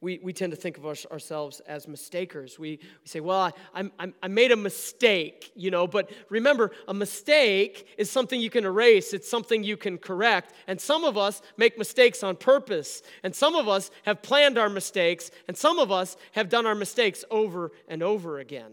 we, 0.00 0.18
we 0.22 0.32
tend 0.32 0.52
to 0.52 0.56
think 0.56 0.78
of 0.78 0.86
our, 0.86 0.94
ourselves 1.10 1.60
as 1.60 1.86
mistakers. 1.86 2.58
We, 2.58 2.78
we 2.82 3.06
say, 3.06 3.20
well, 3.20 3.52
I, 3.74 3.90
I, 3.98 4.12
I 4.22 4.28
made 4.28 4.52
a 4.52 4.56
mistake, 4.56 5.52
you 5.54 5.70
know, 5.70 5.86
but 5.86 6.10
remember, 6.28 6.70
a 6.88 6.94
mistake 6.94 7.86
is 7.98 8.10
something 8.10 8.40
you 8.40 8.50
can 8.50 8.64
erase, 8.64 9.12
it's 9.12 9.28
something 9.28 9.62
you 9.62 9.76
can 9.76 9.98
correct. 9.98 10.54
And 10.66 10.80
some 10.80 11.04
of 11.04 11.16
us 11.16 11.42
make 11.56 11.78
mistakes 11.78 12.22
on 12.22 12.36
purpose, 12.36 13.02
and 13.22 13.34
some 13.34 13.54
of 13.54 13.68
us 13.68 13.90
have 14.04 14.22
planned 14.22 14.58
our 14.58 14.68
mistakes, 14.70 15.30
and 15.48 15.56
some 15.56 15.78
of 15.78 15.92
us 15.92 16.16
have 16.32 16.48
done 16.48 16.66
our 16.66 16.74
mistakes 16.74 17.24
over 17.30 17.72
and 17.88 18.02
over 18.02 18.38
again. 18.38 18.72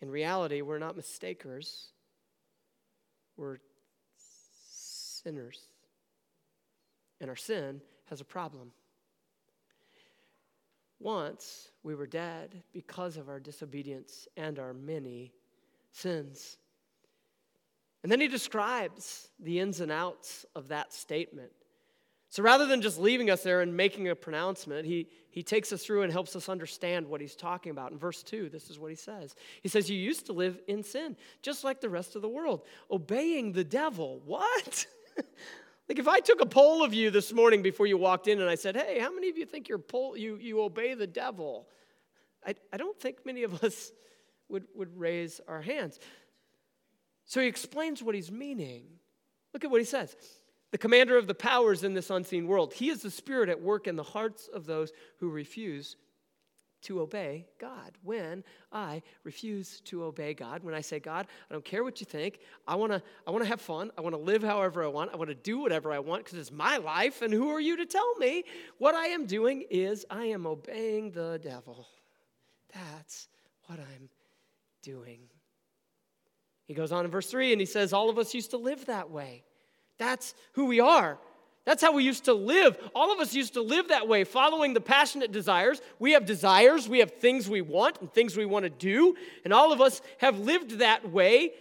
In 0.00 0.10
reality, 0.10 0.62
we're 0.62 0.78
not 0.78 0.96
mistakers, 0.96 1.88
we're 3.36 3.58
sinners. 5.22 5.60
And 7.20 7.30
our 7.30 7.36
sin 7.36 7.80
has 8.10 8.20
a 8.20 8.24
problem. 8.24 8.72
Once 11.02 11.70
we 11.82 11.94
were 11.94 12.06
dead 12.06 12.62
because 12.72 13.16
of 13.16 13.28
our 13.28 13.40
disobedience 13.40 14.28
and 14.36 14.58
our 14.58 14.72
many 14.72 15.32
sins. 15.90 16.58
And 18.02 18.10
then 18.10 18.20
he 18.20 18.28
describes 18.28 19.28
the 19.38 19.60
ins 19.60 19.80
and 19.80 19.92
outs 19.92 20.46
of 20.54 20.68
that 20.68 20.92
statement. 20.92 21.50
So 22.32 22.42
rather 22.42 22.64
than 22.66 22.80
just 22.80 22.98
leaving 22.98 23.28
us 23.28 23.42
there 23.42 23.60
and 23.60 23.76
making 23.76 24.08
a 24.08 24.16
pronouncement, 24.16 24.86
he, 24.86 25.06
he 25.30 25.42
takes 25.42 25.70
us 25.70 25.84
through 25.84 26.02
and 26.02 26.10
helps 26.10 26.34
us 26.34 26.48
understand 26.48 27.06
what 27.06 27.20
he's 27.20 27.36
talking 27.36 27.70
about. 27.70 27.92
In 27.92 27.98
verse 27.98 28.22
2, 28.22 28.48
this 28.48 28.70
is 28.70 28.78
what 28.78 28.90
he 28.90 28.96
says 28.96 29.36
He 29.62 29.68
says, 29.68 29.90
You 29.90 29.98
used 29.98 30.26
to 30.26 30.32
live 30.32 30.58
in 30.66 30.82
sin, 30.82 31.16
just 31.42 31.62
like 31.62 31.82
the 31.82 31.90
rest 31.90 32.16
of 32.16 32.22
the 32.22 32.28
world, 32.28 32.62
obeying 32.90 33.52
the 33.52 33.64
devil. 33.64 34.22
What? 34.32 34.86
Like 35.88 35.98
if 35.98 36.08
I 36.08 36.20
took 36.20 36.40
a 36.40 36.46
poll 36.46 36.84
of 36.84 36.94
you 36.94 37.10
this 37.10 37.32
morning 37.32 37.62
before 37.62 37.86
you 37.86 37.98
walked 37.98 38.28
in 38.28 38.40
and 38.40 38.48
I 38.48 38.54
said, 38.54 38.76
hey, 38.76 38.98
how 38.98 39.12
many 39.12 39.28
of 39.28 39.36
you 39.36 39.44
think 39.44 39.68
you're 39.68 39.78
poll, 39.78 40.16
you, 40.16 40.36
you 40.36 40.62
obey 40.62 40.94
the 40.94 41.06
devil? 41.06 41.68
I, 42.46 42.54
I 42.72 42.76
don't 42.76 42.98
think 42.98 43.26
many 43.26 43.42
of 43.42 43.62
us 43.62 43.92
would, 44.48 44.64
would 44.74 44.96
raise 44.98 45.40
our 45.48 45.60
hands. 45.60 45.98
So 47.24 47.40
he 47.40 47.46
explains 47.46 48.02
what 48.02 48.14
he's 48.14 48.30
meaning. 48.30 48.84
Look 49.52 49.64
at 49.64 49.70
what 49.70 49.80
he 49.80 49.84
says. 49.84 50.14
The 50.70 50.78
commander 50.78 51.18
of 51.18 51.26
the 51.26 51.34
powers 51.34 51.84
in 51.84 51.94
this 51.94 52.10
unseen 52.10 52.46
world, 52.46 52.72
he 52.72 52.88
is 52.88 53.02
the 53.02 53.10
spirit 53.10 53.48
at 53.48 53.60
work 53.60 53.86
in 53.86 53.96
the 53.96 54.02
hearts 54.02 54.48
of 54.52 54.64
those 54.66 54.92
who 55.18 55.28
refuse 55.28 55.96
to 56.82 57.00
obey 57.00 57.46
God. 57.58 57.92
When 58.02 58.44
I 58.72 59.02
refuse 59.24 59.80
to 59.86 60.04
obey 60.04 60.34
God, 60.34 60.62
when 60.62 60.74
I 60.74 60.80
say, 60.80 61.00
God, 61.00 61.26
I 61.50 61.52
don't 61.52 61.64
care 61.64 61.84
what 61.84 62.00
you 62.00 62.06
think. 62.06 62.40
I 62.66 62.74
want 62.74 62.92
to 62.92 63.02
I 63.26 63.30
want 63.30 63.42
to 63.44 63.48
have 63.48 63.60
fun. 63.60 63.90
I 63.96 64.00
want 64.00 64.14
to 64.14 64.20
live 64.20 64.42
however 64.42 64.84
I 64.84 64.88
want. 64.88 65.12
I 65.12 65.16
want 65.16 65.30
to 65.30 65.34
do 65.34 65.58
whatever 65.58 65.92
I 65.92 65.98
want 65.98 66.24
because 66.24 66.38
it's 66.38 66.52
my 66.52 66.76
life 66.76 67.22
and 67.22 67.32
who 67.32 67.50
are 67.50 67.60
you 67.60 67.76
to 67.76 67.86
tell 67.86 68.14
me? 68.16 68.44
What 68.78 68.94
I 68.94 69.06
am 69.06 69.26
doing 69.26 69.64
is 69.70 70.04
I 70.10 70.26
am 70.26 70.46
obeying 70.46 71.12
the 71.12 71.40
devil. 71.42 71.86
That's 72.74 73.28
what 73.66 73.78
I'm 73.78 74.08
doing. 74.82 75.20
He 76.64 76.74
goes 76.74 76.92
on 76.92 77.04
in 77.04 77.10
verse 77.10 77.26
3 77.30 77.52
and 77.52 77.60
he 77.60 77.66
says 77.66 77.92
all 77.92 78.08
of 78.08 78.18
us 78.18 78.34
used 78.34 78.50
to 78.50 78.56
live 78.56 78.86
that 78.86 79.10
way. 79.10 79.44
That's 79.98 80.34
who 80.52 80.66
we 80.66 80.80
are. 80.80 81.18
That's 81.64 81.82
how 81.82 81.92
we 81.92 82.02
used 82.02 82.24
to 82.24 82.34
live. 82.34 82.76
All 82.94 83.12
of 83.12 83.20
us 83.20 83.34
used 83.34 83.54
to 83.54 83.62
live 83.62 83.88
that 83.88 84.08
way, 84.08 84.24
following 84.24 84.74
the 84.74 84.80
passionate 84.80 85.30
desires. 85.30 85.80
We 86.00 86.12
have 86.12 86.26
desires, 86.26 86.88
we 86.88 86.98
have 86.98 87.12
things 87.12 87.48
we 87.48 87.60
want 87.60 88.00
and 88.00 88.12
things 88.12 88.36
we 88.36 88.46
want 88.46 88.64
to 88.64 88.70
do, 88.70 89.14
and 89.44 89.52
all 89.52 89.72
of 89.72 89.80
us 89.80 90.02
have 90.18 90.40
lived 90.40 90.78
that 90.78 91.10
way. 91.10 91.52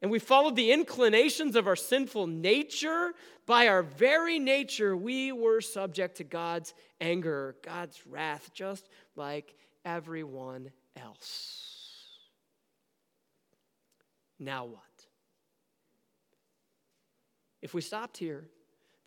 And 0.00 0.12
we 0.12 0.20
followed 0.20 0.54
the 0.54 0.70
inclinations 0.70 1.56
of 1.56 1.66
our 1.66 1.74
sinful 1.74 2.28
nature. 2.28 3.14
By 3.46 3.66
our 3.66 3.82
very 3.82 4.38
nature, 4.38 4.96
we 4.96 5.32
were 5.32 5.60
subject 5.60 6.18
to 6.18 6.24
God's 6.24 6.72
anger, 7.00 7.56
God's 7.62 8.06
wrath, 8.06 8.50
just 8.54 8.88
like 9.16 9.56
everyone 9.84 10.70
else. 10.96 11.78
Now 14.38 14.66
what? 14.66 14.82
If 17.60 17.74
we 17.74 17.80
stopped 17.80 18.18
here, 18.18 18.48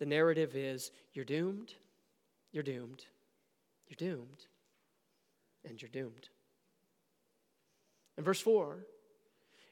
the 0.01 0.07
narrative 0.07 0.55
is 0.55 0.89
you're 1.13 1.23
doomed, 1.23 1.75
you're 2.51 2.63
doomed, 2.63 3.05
you're 3.87 4.09
doomed, 4.09 4.47
and 5.63 5.79
you're 5.79 5.89
doomed. 5.89 6.27
And 8.17 8.25
verse 8.25 8.41
4 8.41 8.79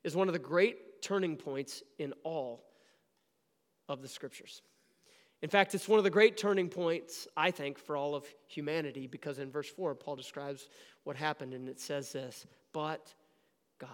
is 0.03 0.15
one 0.15 0.27
of 0.29 0.33
the 0.33 0.39
great 0.39 1.01
turning 1.01 1.35
points 1.35 1.81
in 1.97 2.13
all 2.23 2.63
of 3.87 4.03
the 4.03 4.07
scriptures. 4.07 4.61
In 5.41 5.49
fact, 5.49 5.73
it's 5.73 5.89
one 5.89 5.97
of 5.97 6.03
the 6.03 6.11
great 6.11 6.37
turning 6.37 6.69
points, 6.69 7.27
I 7.35 7.49
think, 7.49 7.79
for 7.79 7.97
all 7.97 8.13
of 8.13 8.23
humanity 8.45 9.07
because 9.07 9.39
in 9.39 9.49
verse 9.49 9.69
4, 9.69 9.95
Paul 9.95 10.15
describes 10.15 10.69
what 11.05 11.15
happened 11.15 11.55
and 11.55 11.67
it 11.67 11.79
says 11.79 12.11
this 12.11 12.45
But 12.71 13.15
God. 13.79 13.89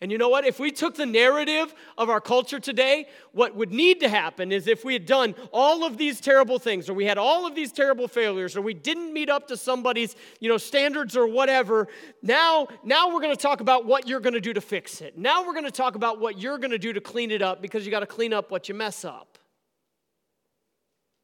And 0.00 0.12
you 0.12 0.18
know 0.18 0.28
what? 0.28 0.44
If 0.44 0.60
we 0.60 0.70
took 0.70 0.94
the 0.94 1.06
narrative 1.06 1.74
of 1.96 2.10
our 2.10 2.20
culture 2.20 2.60
today, 2.60 3.06
what 3.32 3.54
would 3.56 3.72
need 3.72 4.00
to 4.00 4.08
happen 4.08 4.52
is 4.52 4.66
if 4.66 4.84
we 4.84 4.92
had 4.92 5.06
done 5.06 5.34
all 5.52 5.84
of 5.84 5.96
these 5.96 6.20
terrible 6.20 6.58
things, 6.58 6.90
or 6.90 6.94
we 6.94 7.06
had 7.06 7.16
all 7.16 7.46
of 7.46 7.54
these 7.54 7.72
terrible 7.72 8.06
failures, 8.06 8.56
or 8.56 8.60
we 8.60 8.74
didn't 8.74 9.12
meet 9.12 9.30
up 9.30 9.48
to 9.48 9.56
somebody's, 9.56 10.14
you 10.38 10.50
know, 10.50 10.58
standards 10.58 11.16
or 11.16 11.26
whatever, 11.26 11.88
now, 12.22 12.68
now 12.84 13.08
we're 13.08 13.22
going 13.22 13.34
to 13.34 13.40
talk 13.40 13.60
about 13.60 13.86
what 13.86 14.06
you're 14.06 14.20
going 14.20 14.34
to 14.34 14.40
do 14.40 14.52
to 14.52 14.60
fix 14.60 15.00
it. 15.00 15.16
Now 15.16 15.46
we're 15.46 15.54
going 15.54 15.64
to 15.64 15.70
talk 15.70 15.94
about 15.94 16.20
what 16.20 16.38
you're 16.38 16.58
going 16.58 16.72
to 16.72 16.78
do 16.78 16.92
to 16.92 17.00
clean 17.00 17.30
it 17.30 17.40
up 17.40 17.62
because 17.62 17.86
you 17.86 17.90
got 17.90 18.00
to 18.00 18.06
clean 18.06 18.34
up 18.34 18.50
what 18.50 18.68
you 18.68 18.74
mess 18.74 19.04
up. 19.04 19.38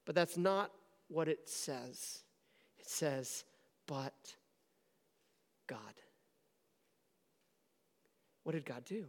But 0.07 0.15
that's 0.15 0.39
not 0.39 0.73
what 1.09 1.29
it 1.29 1.49
says. 1.49 2.23
It 2.79 2.89
says, 2.89 3.45
but 3.87 4.15
God. 5.67 5.79
What 8.45 8.53
did 8.53 8.65
God 8.65 8.85
do? 8.85 9.05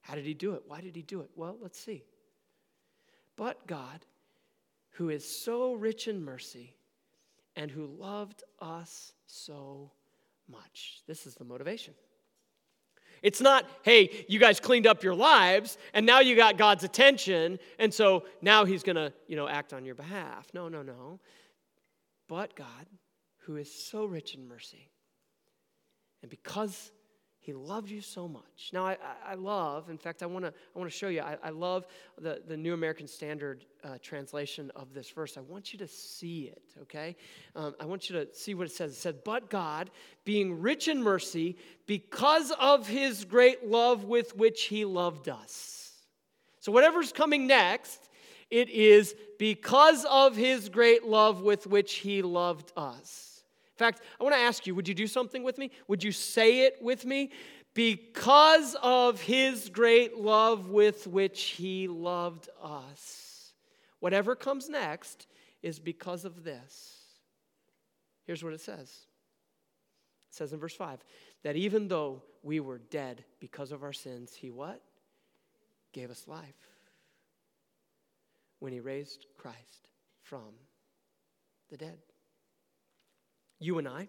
How 0.00 0.14
did 0.14 0.24
He 0.24 0.34
do 0.34 0.54
it? 0.54 0.62
Why 0.66 0.80
did 0.80 0.96
He 0.96 1.02
do 1.02 1.20
it? 1.20 1.30
Well, 1.36 1.56
let's 1.60 1.78
see. 1.78 2.04
But 3.36 3.66
God, 3.66 4.04
who 4.92 5.10
is 5.10 5.24
so 5.24 5.74
rich 5.74 6.08
in 6.08 6.24
mercy 6.24 6.74
and 7.54 7.70
who 7.70 7.86
loved 7.86 8.42
us 8.60 9.12
so 9.26 9.92
much. 10.48 11.02
This 11.06 11.26
is 11.26 11.34
the 11.34 11.44
motivation. 11.44 11.94
It's 13.22 13.40
not, 13.40 13.64
hey, 13.82 14.24
you 14.28 14.38
guys 14.38 14.60
cleaned 14.60 14.86
up 14.86 15.02
your 15.02 15.14
lives 15.14 15.76
and 15.92 16.06
now 16.06 16.20
you 16.20 16.36
got 16.36 16.56
God's 16.56 16.84
attention 16.84 17.58
and 17.78 17.92
so 17.92 18.24
now 18.40 18.64
he's 18.64 18.82
going 18.82 18.96
to, 18.96 19.12
you 19.26 19.36
know, 19.36 19.48
act 19.48 19.72
on 19.72 19.84
your 19.84 19.96
behalf. 19.96 20.46
No, 20.54 20.68
no, 20.68 20.82
no. 20.82 21.18
But 22.28 22.54
God, 22.54 22.86
who 23.38 23.56
is 23.56 23.72
so 23.72 24.04
rich 24.04 24.34
in 24.34 24.46
mercy, 24.46 24.90
and 26.22 26.30
because 26.30 26.92
he 27.48 27.54
loved 27.54 27.88
you 27.88 28.02
so 28.02 28.28
much. 28.28 28.72
Now, 28.74 28.84
I, 28.84 28.98
I 29.26 29.34
love, 29.34 29.88
in 29.88 29.96
fact, 29.96 30.22
I 30.22 30.26
want 30.26 30.44
to 30.44 30.50
I 30.50 30.78
wanna 30.78 30.90
show 30.90 31.08
you, 31.08 31.22
I, 31.22 31.38
I 31.42 31.48
love 31.48 31.86
the, 32.20 32.42
the 32.46 32.58
New 32.58 32.74
American 32.74 33.08
Standard 33.08 33.64
uh, 33.82 33.96
translation 34.02 34.70
of 34.76 34.92
this 34.92 35.08
verse. 35.08 35.38
I 35.38 35.40
want 35.40 35.72
you 35.72 35.78
to 35.78 35.88
see 35.88 36.52
it, 36.52 36.62
okay? 36.82 37.16
Um, 37.56 37.74
I 37.80 37.86
want 37.86 38.10
you 38.10 38.16
to 38.22 38.34
see 38.34 38.52
what 38.52 38.66
it 38.66 38.72
says. 38.72 38.92
It 38.92 38.96
said, 38.96 39.24
But 39.24 39.48
God, 39.48 39.90
being 40.26 40.60
rich 40.60 40.88
in 40.88 41.02
mercy, 41.02 41.56
because 41.86 42.52
of 42.60 42.86
his 42.86 43.24
great 43.24 43.66
love 43.66 44.04
with 44.04 44.36
which 44.36 44.64
he 44.64 44.84
loved 44.84 45.30
us. 45.30 45.90
So, 46.60 46.70
whatever's 46.70 47.12
coming 47.12 47.46
next, 47.46 48.10
it 48.50 48.68
is 48.68 49.14
because 49.38 50.04
of 50.04 50.36
his 50.36 50.68
great 50.68 51.06
love 51.06 51.40
with 51.40 51.66
which 51.66 51.94
he 51.94 52.20
loved 52.20 52.72
us. 52.76 53.27
In 53.78 53.84
fact, 53.86 54.00
I 54.20 54.24
want 54.24 54.34
to 54.34 54.40
ask 54.40 54.66
you 54.66 54.74
would 54.74 54.88
you 54.88 54.94
do 54.94 55.06
something 55.06 55.44
with 55.44 55.56
me? 55.56 55.70
Would 55.86 56.02
you 56.02 56.10
say 56.10 56.62
it 56.62 56.78
with 56.82 57.06
me? 57.06 57.30
Because 57.74 58.74
of 58.82 59.20
his 59.20 59.68
great 59.68 60.16
love 60.18 60.68
with 60.68 61.06
which 61.06 61.42
he 61.50 61.86
loved 61.86 62.48
us. 62.60 63.52
Whatever 64.00 64.34
comes 64.34 64.68
next 64.68 65.28
is 65.62 65.78
because 65.78 66.24
of 66.24 66.42
this. 66.42 66.96
Here's 68.24 68.42
what 68.42 68.52
it 68.52 68.60
says 68.60 68.88
it 70.28 70.34
says 70.34 70.52
in 70.52 70.58
verse 70.58 70.74
5 70.74 70.98
that 71.44 71.54
even 71.54 71.86
though 71.86 72.24
we 72.42 72.58
were 72.58 72.78
dead 72.78 73.24
because 73.38 73.70
of 73.70 73.84
our 73.84 73.92
sins, 73.92 74.34
he 74.34 74.50
what? 74.50 74.82
Gave 75.92 76.10
us 76.10 76.26
life 76.26 76.68
when 78.58 78.72
he 78.72 78.80
raised 78.80 79.26
Christ 79.36 79.88
from 80.20 80.54
the 81.70 81.76
dead. 81.76 81.98
You 83.58 83.78
and 83.78 83.88
I, 83.88 84.08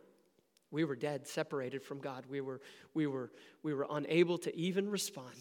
we 0.72 0.84
were 0.84 0.96
dead, 0.96 1.28
separated 1.28 1.82
from 1.82 2.00
God. 2.00 2.26
We 2.30 2.42
were, 2.42 2.62
we 2.94 3.08
were, 3.08 3.32
we 3.64 3.74
were 3.74 3.88
unable 3.90 4.38
to 4.40 4.56
even 4.56 4.90
respond. 4.90 5.36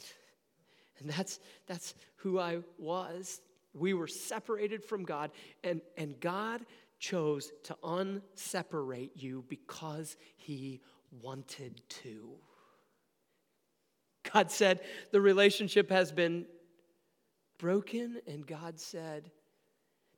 And 0.98 1.10
that's, 1.10 1.38
that's 1.66 1.94
who 2.16 2.38
I 2.38 2.58
was. 2.78 3.40
We 3.75 3.94
were 3.94 4.08
separated 4.08 4.82
from 4.82 5.04
God, 5.04 5.30
and, 5.62 5.80
and 5.97 6.18
God 6.18 6.64
chose 6.99 7.52
to 7.64 7.76
unseparate 7.84 9.12
you 9.14 9.44
because 9.49 10.16
He 10.36 10.80
wanted 11.23 11.82
to. 12.02 12.30
God 14.32 14.50
said, 14.50 14.80
The 15.12 15.21
relationship 15.21 15.90
has 15.90 16.10
been 16.10 16.47
broken, 17.58 18.21
and 18.26 18.47
God 18.47 18.80
said, 18.80 19.30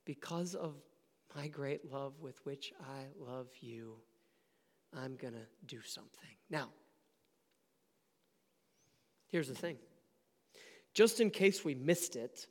Because 0.04 0.54
of 0.54 0.76
my 1.34 1.48
great 1.48 1.90
love 1.90 2.14
with 2.20 2.44
which 2.44 2.72
I 2.80 3.04
love 3.18 3.48
you, 3.60 3.96
I'm 4.96 5.16
going 5.16 5.34
to 5.34 5.46
do 5.66 5.80
something. 5.82 6.30
Now, 6.48 6.68
here's 9.28 9.48
the 9.48 9.54
thing 9.54 9.76
just 10.92 11.20
in 11.20 11.30
case 11.30 11.64
we 11.64 11.74
missed 11.74 12.16
it, 12.16 12.46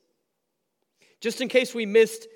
just 1.20 1.42
in 1.42 1.50
case 1.50 1.76
we 1.76 1.86
missed 1.86 2.28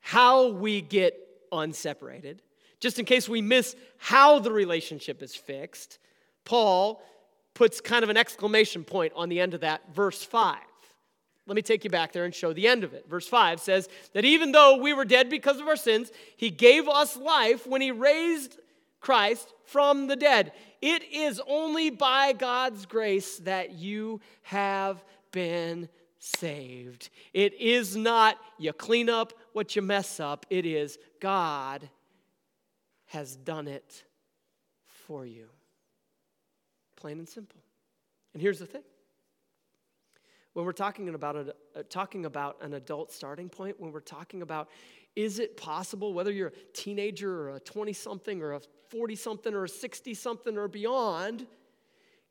how 0.00 0.48
we 0.48 0.82
get 0.82 1.14
unseparated, 1.52 2.40
just 2.80 2.98
in 2.98 3.04
case 3.04 3.28
we 3.28 3.40
miss 3.40 3.76
how 3.98 4.38
the 4.38 4.52
relationship 4.52 5.22
is 5.22 5.34
fixed, 5.34 5.98
Paul 6.44 7.02
puts 7.54 7.80
kind 7.80 8.02
of 8.02 8.10
an 8.10 8.16
exclamation 8.16 8.84
point 8.84 9.12
on 9.16 9.28
the 9.28 9.40
end 9.40 9.54
of 9.54 9.60
that, 9.62 9.94
verse 9.94 10.22
5. 10.22 10.58
Let 11.46 11.56
me 11.56 11.62
take 11.62 11.84
you 11.84 11.90
back 11.90 12.12
there 12.12 12.24
and 12.24 12.34
show 12.34 12.52
the 12.52 12.68
end 12.68 12.84
of 12.84 12.94
it. 12.94 13.08
Verse 13.08 13.26
5 13.26 13.60
says 13.60 13.88
that 14.12 14.24
even 14.24 14.52
though 14.52 14.76
we 14.76 14.92
were 14.92 15.04
dead 15.04 15.28
because 15.28 15.58
of 15.58 15.66
our 15.66 15.76
sins, 15.76 16.10
he 16.36 16.50
gave 16.50 16.86
us 16.88 17.16
life 17.16 17.66
when 17.66 17.80
he 17.80 17.90
raised 17.90 18.58
Christ 19.00 19.52
from 19.64 20.06
the 20.06 20.16
dead. 20.16 20.52
It 20.80 21.02
is 21.12 21.40
only 21.46 21.90
by 21.90 22.32
God's 22.32 22.86
grace 22.86 23.38
that 23.38 23.72
you 23.72 24.20
have 24.42 25.02
been 25.32 25.88
saved. 26.18 27.08
It 27.32 27.54
is 27.54 27.96
not 27.96 28.38
you 28.58 28.72
clean 28.72 29.08
up 29.08 29.32
what 29.52 29.74
you 29.74 29.82
mess 29.82 30.20
up, 30.20 30.46
it 30.50 30.66
is 30.66 30.98
God 31.20 31.88
has 33.06 33.34
done 33.34 33.66
it 33.66 34.04
for 34.86 35.26
you. 35.26 35.46
Plain 36.96 37.18
and 37.18 37.28
simple. 37.28 37.60
And 38.34 38.42
here's 38.42 38.58
the 38.58 38.66
thing 38.66 38.82
when 40.52 40.64
we're 40.64 40.72
talking 40.72 41.08
about, 41.10 41.36
a, 41.36 41.54
uh, 41.76 41.82
talking 41.88 42.24
about 42.24 42.56
an 42.60 42.74
adult 42.74 43.12
starting 43.12 43.48
point, 43.48 43.80
when 43.80 43.92
we're 43.92 44.00
talking 44.00 44.42
about 44.42 44.68
is 45.16 45.38
it 45.38 45.56
possible, 45.56 46.12
whether 46.12 46.30
you're 46.30 46.48
a 46.48 46.72
teenager 46.72 47.42
or 47.42 47.56
a 47.56 47.60
20 47.60 47.92
something 47.92 48.42
or 48.42 48.52
a 48.52 48.60
40 48.90 49.16
something 49.16 49.54
or 49.54 49.64
a 49.64 49.68
60 49.68 50.14
something 50.14 50.56
or 50.56 50.68
beyond, 50.68 51.46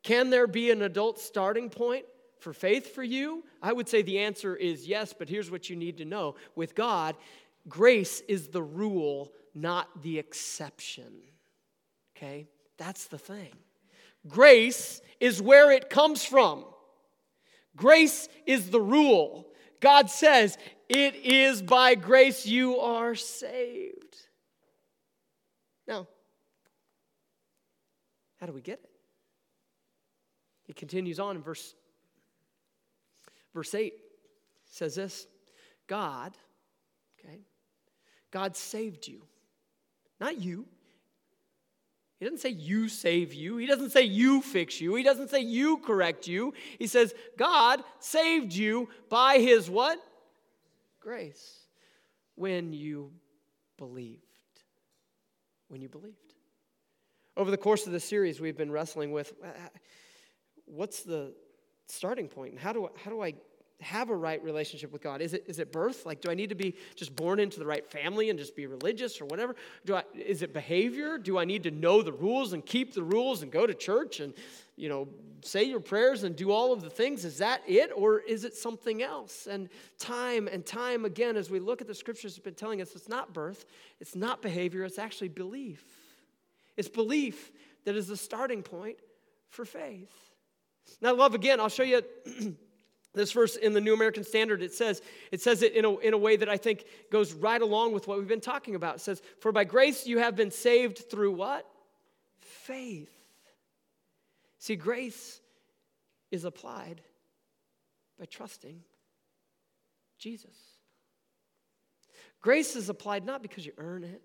can 0.03 0.29
there 0.29 0.47
be 0.47 0.71
an 0.71 0.81
adult 0.81 1.19
starting 1.19 1.69
point 1.69 2.05
for 2.39 2.53
faith 2.53 2.93
for 2.95 3.03
you? 3.03 3.43
I 3.61 3.73
would 3.73 3.89
say 3.89 4.01
the 4.01 4.19
answer 4.19 4.55
is 4.55 4.87
yes, 4.87 5.13
but 5.17 5.27
here's 5.27 5.51
what 5.51 5.69
you 5.69 5.75
need 5.75 5.97
to 5.97 6.05
know 6.05 6.35
with 6.55 6.73
God, 6.73 7.15
grace 7.67 8.21
is 8.27 8.47
the 8.47 8.63
rule, 8.63 9.33
not 9.53 10.01
the 10.01 10.17
exception. 10.19 11.13
Okay? 12.15 12.47
That's 12.77 13.07
the 13.07 13.17
thing. 13.17 13.51
Grace 14.27 15.01
is 15.19 15.41
where 15.41 15.71
it 15.71 15.89
comes 15.89 16.23
from. 16.23 16.65
Grace 17.79 18.27
is 18.45 18.69
the 18.69 18.81
rule. 18.81 19.47
God 19.79 20.09
says, 20.09 20.57
It 20.89 21.15
is 21.15 21.61
by 21.61 21.95
grace 21.95 22.45
you 22.45 22.77
are 22.79 23.15
saved. 23.15 24.17
Now, 25.87 26.07
how 28.39 28.45
do 28.45 28.53
we 28.53 28.61
get 28.61 28.79
it? 28.83 28.89
He 30.65 30.73
continues 30.73 31.19
on 31.19 31.37
in 31.37 31.41
verse, 31.41 31.73
verse 33.53 33.73
8 33.73 33.93
says 34.65 34.95
this 34.95 35.25
God, 35.87 36.37
okay, 37.19 37.39
God 38.29 38.55
saved 38.55 39.07
you. 39.07 39.23
Not 40.19 40.39
you, 40.39 40.67
he 42.19 42.25
doesn't 42.25 42.39
say 42.39 42.49
you 42.49 42.89
save 42.89 43.33
you. 43.33 43.57
He 43.57 43.65
doesn't 43.65 43.91
say 43.91 44.03
you 44.03 44.41
fix 44.41 44.81
you. 44.81 44.95
He 44.95 45.03
doesn't 45.03 45.29
say 45.29 45.39
you 45.39 45.77
correct 45.77 46.27
you. 46.27 46.53
He 46.77 46.87
says 46.87 47.13
God 47.37 47.81
saved 47.99 48.53
you 48.53 48.89
by 49.09 49.37
his 49.37 49.69
what? 49.69 49.97
Grace. 50.99 51.59
When 52.35 52.73
you 52.73 53.11
believed. 53.77 54.21
When 55.69 55.81
you 55.81 55.87
believed. 55.87 56.15
Over 57.37 57.51
the 57.51 57.57
course 57.57 57.85
of 57.85 57.93
the 57.93 58.01
series, 58.01 58.41
we've 58.41 58.57
been 58.57 58.71
wrestling 58.71 59.13
with 59.13 59.33
uh, 59.41 59.47
what's 60.65 61.03
the 61.03 61.33
starting 61.87 62.27
point 62.27 62.51
and 62.51 62.59
how 62.59 62.73
do 62.73 62.85
I, 62.85 62.89
how 63.01 63.11
do 63.11 63.23
I 63.23 63.33
have 63.81 64.09
a 64.09 64.15
right 64.15 64.43
relationship 64.43 64.91
with 64.91 65.01
God? 65.01 65.21
Is 65.21 65.33
it, 65.33 65.45
is 65.47 65.59
it 65.59 65.71
birth? 65.71 66.05
Like, 66.05 66.21
do 66.21 66.29
I 66.29 66.33
need 66.33 66.49
to 66.49 66.55
be 66.55 66.75
just 66.95 67.15
born 67.15 67.39
into 67.39 67.59
the 67.59 67.65
right 67.65 67.85
family 67.85 68.29
and 68.29 68.37
just 68.37 68.55
be 68.55 68.67
religious 68.67 69.21
or 69.21 69.25
whatever? 69.25 69.55
Do 69.85 69.95
I, 69.95 70.03
is 70.13 70.41
it 70.41 70.53
behavior? 70.53 71.17
Do 71.17 71.37
I 71.37 71.45
need 71.45 71.63
to 71.63 71.71
know 71.71 72.01
the 72.01 72.11
rules 72.11 72.53
and 72.53 72.65
keep 72.65 72.93
the 72.93 73.03
rules 73.03 73.41
and 73.41 73.51
go 73.51 73.65
to 73.65 73.73
church 73.73 74.19
and, 74.19 74.33
you 74.75 74.89
know, 74.89 75.07
say 75.41 75.63
your 75.63 75.79
prayers 75.79 76.23
and 76.23 76.35
do 76.35 76.51
all 76.51 76.73
of 76.73 76.81
the 76.81 76.89
things? 76.89 77.23
Is 77.23 77.37
that 77.37 77.61
it? 77.67 77.91
Or 77.95 78.19
is 78.19 78.43
it 78.43 78.53
something 78.53 79.01
else? 79.01 79.47
And 79.47 79.69
time 79.97 80.49
and 80.49 80.65
time 80.65 81.05
again, 81.05 81.37
as 81.37 81.49
we 81.49 81.59
look 81.59 81.79
at 81.79 81.87
the 81.87 81.95
scriptures, 81.95 82.35
have 82.35 82.43
been 82.43 82.55
telling 82.55 82.81
us 82.81 82.95
it's 82.95 83.09
not 83.09 83.33
birth, 83.33 83.65
it's 84.01 84.15
not 84.15 84.41
behavior, 84.41 84.83
it's 84.83 84.99
actually 84.99 85.29
belief. 85.29 85.83
It's 86.75 86.89
belief 86.89 87.51
that 87.85 87.95
is 87.95 88.07
the 88.07 88.17
starting 88.17 88.61
point 88.61 88.97
for 89.49 89.63
faith. 89.63 90.11
Now, 91.01 91.13
love 91.13 91.33
again, 91.33 91.59
I'll 91.59 91.69
show 91.69 91.83
you. 91.83 92.01
This 93.13 93.31
verse 93.31 93.55
in 93.55 93.73
the 93.73 93.81
New 93.81 93.93
American 93.93 94.23
Standard, 94.23 94.61
it 94.61 94.73
says, 94.73 95.01
it 95.31 95.41
says 95.41 95.63
it 95.63 95.73
in 95.73 95.83
a, 95.83 95.97
in 95.97 96.13
a 96.13 96.17
way 96.17 96.35
that 96.35 96.47
I 96.47 96.57
think 96.57 96.85
goes 97.11 97.33
right 97.33 97.61
along 97.61 97.93
with 97.93 98.07
what 98.07 98.19
we've 98.19 98.27
been 98.27 98.39
talking 98.39 98.75
about. 98.75 98.97
It 98.97 99.01
says, 99.01 99.21
For 99.39 99.51
by 99.51 99.63
grace 99.63 100.05
you 100.05 100.19
have 100.19 100.35
been 100.35 100.51
saved 100.51 101.09
through 101.09 101.31
what? 101.31 101.65
Faith. 102.39 103.09
See, 104.59 104.75
grace 104.75 105.39
is 106.31 106.45
applied 106.45 107.01
by 108.19 108.25
trusting 108.25 108.81
Jesus. 110.19 110.55
Grace 112.41 112.75
is 112.75 112.89
applied 112.89 113.25
not 113.25 113.41
because 113.41 113.65
you 113.65 113.71
earn 113.77 114.03
it, 114.03 114.21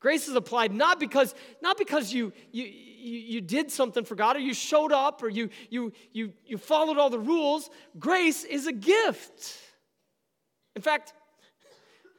Grace 0.00 0.28
is 0.28 0.36
applied 0.36 0.72
not 0.72 1.00
because, 1.00 1.34
not 1.62 1.78
because 1.78 2.12
you, 2.12 2.32
you, 2.52 2.64
you, 2.64 3.18
you, 3.18 3.40
did 3.40 3.70
something 3.70 4.04
for 4.04 4.14
God 4.14 4.36
or 4.36 4.40
you 4.40 4.52
showed 4.52 4.92
up 4.92 5.22
or 5.22 5.28
you, 5.28 5.48
you, 5.70 5.92
you, 6.12 6.32
you 6.44 6.58
followed 6.58 6.98
all 6.98 7.08
the 7.08 7.18
rules. 7.18 7.70
Grace 7.98 8.44
is 8.44 8.66
a 8.66 8.72
gift. 8.72 9.58
In 10.74 10.82
fact, 10.82 11.14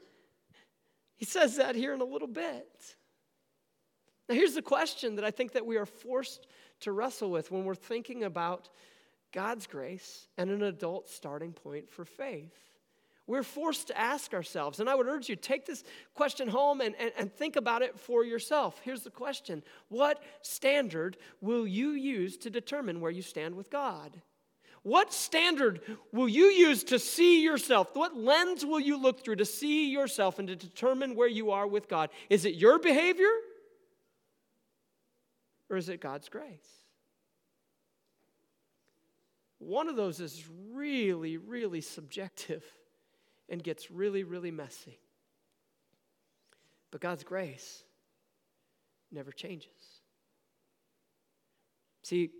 he 1.17 1.25
says 1.25 1.57
that 1.57 1.75
here 1.75 1.93
in 1.93 2.01
a 2.01 2.05
little 2.05 2.27
bit. 2.27 2.67
Now 4.27 4.35
here's 4.35 4.55
the 4.55 4.61
question 4.61 5.15
that 5.15 5.25
I 5.25 5.31
think 5.31 5.53
that 5.53 5.65
we 5.65 5.77
are 5.77 5.85
forced 5.85 6.47
to 6.81 6.91
wrestle 6.91 7.31
with 7.31 7.51
when 7.51 7.63
we're 7.63 7.75
thinking 7.75 8.23
about 8.23 8.69
God's 9.33 9.67
grace 9.67 10.27
and 10.37 10.49
an 10.49 10.63
adult 10.63 11.09
starting 11.09 11.53
point 11.53 11.89
for 11.89 12.05
faith. 12.05 12.66
We're 13.27 13.43
forced 13.43 13.87
to 13.87 13.97
ask 13.97 14.33
ourselves, 14.33 14.79
and 14.79 14.89
I 14.89 14.95
would 14.95 15.05
urge 15.05 15.27
you, 15.27 15.35
take 15.35 15.65
this 15.65 15.83
question 16.15 16.47
home 16.47 16.79
and, 16.79 16.95
and, 16.97 17.11
and, 17.17 17.31
think 17.31 17.57
about 17.57 17.81
it 17.81 17.99
for 17.99 18.23
yourself. 18.23 18.79
Here's 18.83 19.03
the 19.03 19.09
question 19.09 19.63
What 19.89 20.23
standard 20.41 21.17
will 21.41 21.67
you 21.67 21.89
use 21.89 22.37
to 22.37 22.49
determine 22.49 23.01
where 23.01 23.11
you 23.11 23.21
stand 23.21 23.55
with 23.55 23.69
God? 23.69 24.21
What 24.83 25.11
standard 25.11 25.81
will 26.13 26.29
you 26.29 26.45
use 26.45 26.85
to 26.85 26.99
see 26.99 27.43
yourself? 27.43 27.89
What 27.93 28.15
lens 28.15 28.65
will 28.65 28.79
you 28.79 28.97
look 28.97 29.21
through 29.21 29.35
to 29.37 29.45
see 29.45 29.91
yourself 29.91 30.39
and 30.39 30.47
to 30.47 30.55
determine 30.55 31.13
where 31.13 31.27
you 31.27 31.51
are 31.51 31.67
with 31.67 31.89
God? 31.89 32.09
Is 32.29 32.45
it 32.45 32.53
your 32.53 32.79
behavior? 32.79 33.29
Or 35.69 35.75
is 35.75 35.89
it 35.89 35.99
God's 35.99 36.29
grace? 36.29 36.69
One 39.59 39.89
of 39.89 39.97
those 39.97 40.21
is 40.21 40.45
really, 40.71 41.35
really 41.35 41.81
subjective 41.81 42.63
and 43.49 43.63
gets 43.63 43.89
really, 43.89 44.23
really 44.23 44.51
messy. 44.51 44.99
But 46.91 47.01
God's 47.01 47.23
grace 47.23 47.83
never 49.11 49.31
changes. 49.31 50.01
See, 52.03 52.31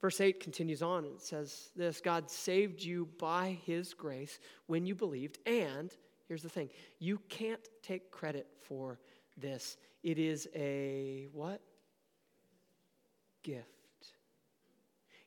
verse 0.00 0.20
8 0.20 0.40
continues 0.40 0.82
on 0.82 1.04
and 1.04 1.14
it 1.14 1.22
says 1.22 1.70
this 1.76 2.00
God 2.00 2.30
saved 2.30 2.82
you 2.82 3.08
by 3.18 3.58
his 3.64 3.94
grace 3.94 4.38
when 4.66 4.86
you 4.86 4.94
believed, 4.94 5.38
and 5.46 5.94
here's 6.28 6.42
the 6.42 6.48
thing 6.48 6.70
you 6.98 7.18
can't 7.28 7.66
take 7.82 8.10
credit 8.10 8.46
for 8.62 8.98
this. 9.36 9.76
It 10.02 10.18
is 10.18 10.48
a 10.54 11.28
what? 11.32 11.60
Gift. 13.42 13.66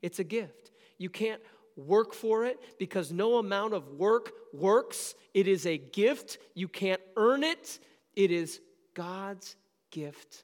It's 0.02 0.20
a 0.20 0.24
gift. 0.24 0.72
You 0.98 1.10
can't 1.10 1.42
work 1.76 2.14
for 2.14 2.46
it 2.46 2.60
because 2.78 3.12
no 3.12 3.38
amount 3.38 3.74
of 3.74 3.88
work 3.90 4.32
works. 4.54 5.16
It 5.34 5.48
is 5.48 5.66
a 5.66 5.78
gift. 5.78 6.38
You 6.54 6.68
can't 6.68 7.02
earn 7.16 7.44
it. 7.44 7.80
It 8.16 8.32
is 8.32 8.60
God's 8.94 9.56
gift 9.92 10.44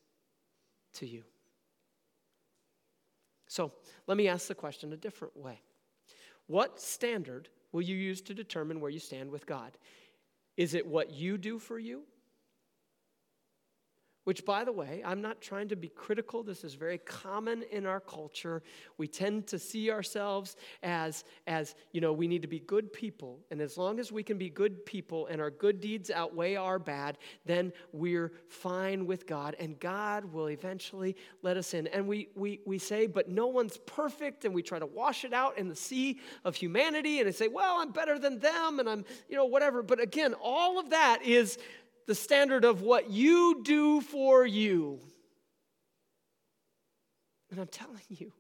to 0.96 1.08
you. 1.08 1.24
So 3.48 3.72
let 4.08 4.18
me 4.18 4.28
ask 4.28 4.48
the 4.48 4.56
question 4.56 4.94
a 4.94 4.98
different 4.98 5.36
way. 5.36 5.62
What 6.48 6.80
standard 6.80 7.50
will 7.72 7.82
you 7.82 7.96
use 7.96 8.22
to 8.22 8.34
determine 8.34 8.80
where 8.80 8.92
you 8.92 9.00
stand 9.00 9.30
with 9.30 9.46
God? 9.46 9.78
Is 10.58 10.74
it 10.74 10.86
what 10.86 11.12
you 11.12 11.38
do 11.38 11.60
for 11.60 11.80
you? 11.80 12.04
Which, 14.30 14.46
by 14.46 14.64
the 14.64 14.72
way, 14.72 15.02
I'm 15.04 15.24
not 15.24 15.42
trying 15.42 15.70
to 15.70 15.76
be 15.76 15.90
critical. 15.90 16.44
This 16.44 16.64
is 16.64 16.76
very 16.76 17.00
common 17.00 17.64
in 17.72 17.88
our 17.88 18.00
culture. 18.00 18.62
We 19.00 19.08
tend 19.08 19.48
to 19.48 19.58
see 19.58 19.90
ourselves 19.90 20.56
as, 20.84 21.24
as, 21.48 21.74
you 21.94 22.00
know, 22.00 22.14
we 22.14 22.28
need 22.28 22.44
to 22.44 22.48
be 22.48 22.60
good 22.60 22.94
people. 22.94 23.40
And 23.50 23.60
as 23.60 23.76
long 23.76 24.00
as 24.00 24.12
we 24.12 24.22
can 24.22 24.38
be 24.38 24.48
good 24.48 24.86
people 24.86 25.26
and 25.32 25.42
our 25.42 25.50
good 25.50 25.82
deeds 25.82 26.12
outweigh 26.12 26.58
our 26.58 26.78
bad, 26.78 27.18
then 27.48 27.74
we're 27.92 28.32
fine 28.50 29.08
with 29.08 29.26
God. 29.26 29.56
And 29.60 29.80
God 29.80 30.26
will 30.26 30.52
eventually 30.52 31.16
let 31.42 31.58
us 31.58 31.74
in. 31.74 31.88
And 31.88 32.08
we, 32.08 32.28
we, 32.36 32.60
we 32.68 32.78
say, 32.78 33.08
but 33.08 33.30
no 33.30 33.48
one's 33.48 33.78
perfect. 33.78 34.46
And 34.46 34.54
we 34.54 34.62
try 34.62 34.78
to 34.78 34.86
wash 34.86 35.26
it 35.26 35.34
out 35.34 35.58
in 35.58 35.70
the 35.70 35.76
sea 35.76 36.20
of 36.46 36.54
humanity. 36.54 37.18
And 37.20 37.28
I 37.28 37.32
say, 37.32 37.48
well, 37.48 37.80
I'm 37.80 37.90
better 37.90 38.20
than 38.20 38.38
them. 38.38 38.80
And 38.80 38.88
I'm, 38.88 39.06
you 39.28 39.36
know, 39.36 39.46
whatever. 39.46 39.82
But 39.82 40.00
again, 40.00 40.36
all 40.40 40.78
of 40.78 40.92
that 40.92 41.24
is 41.24 41.58
the 42.10 42.16
standard 42.16 42.66
of 42.66 42.82
what 42.82 43.12
you 43.12 43.62
do 43.62 44.02
for 44.02 44.44
you. 44.44 45.00
And 47.52 47.60
I'm 47.60 47.68
telling 47.68 48.02
you, 48.10 48.32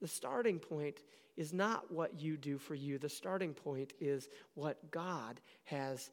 the 0.00 0.06
starting 0.06 0.60
point 0.60 1.00
is 1.36 1.52
not 1.52 1.90
what 1.90 2.20
you 2.20 2.36
do 2.36 2.58
for 2.58 2.76
you. 2.76 2.96
The 2.96 3.08
starting 3.08 3.54
point 3.54 3.92
is 4.00 4.28
what 4.54 4.92
God 4.92 5.40
has 5.64 6.12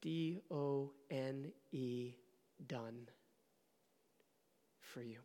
D 0.00 0.40
O 0.50 0.90
N 1.10 1.52
E 1.70 2.14
done 2.66 3.06
for 4.80 5.02
you. 5.02 5.18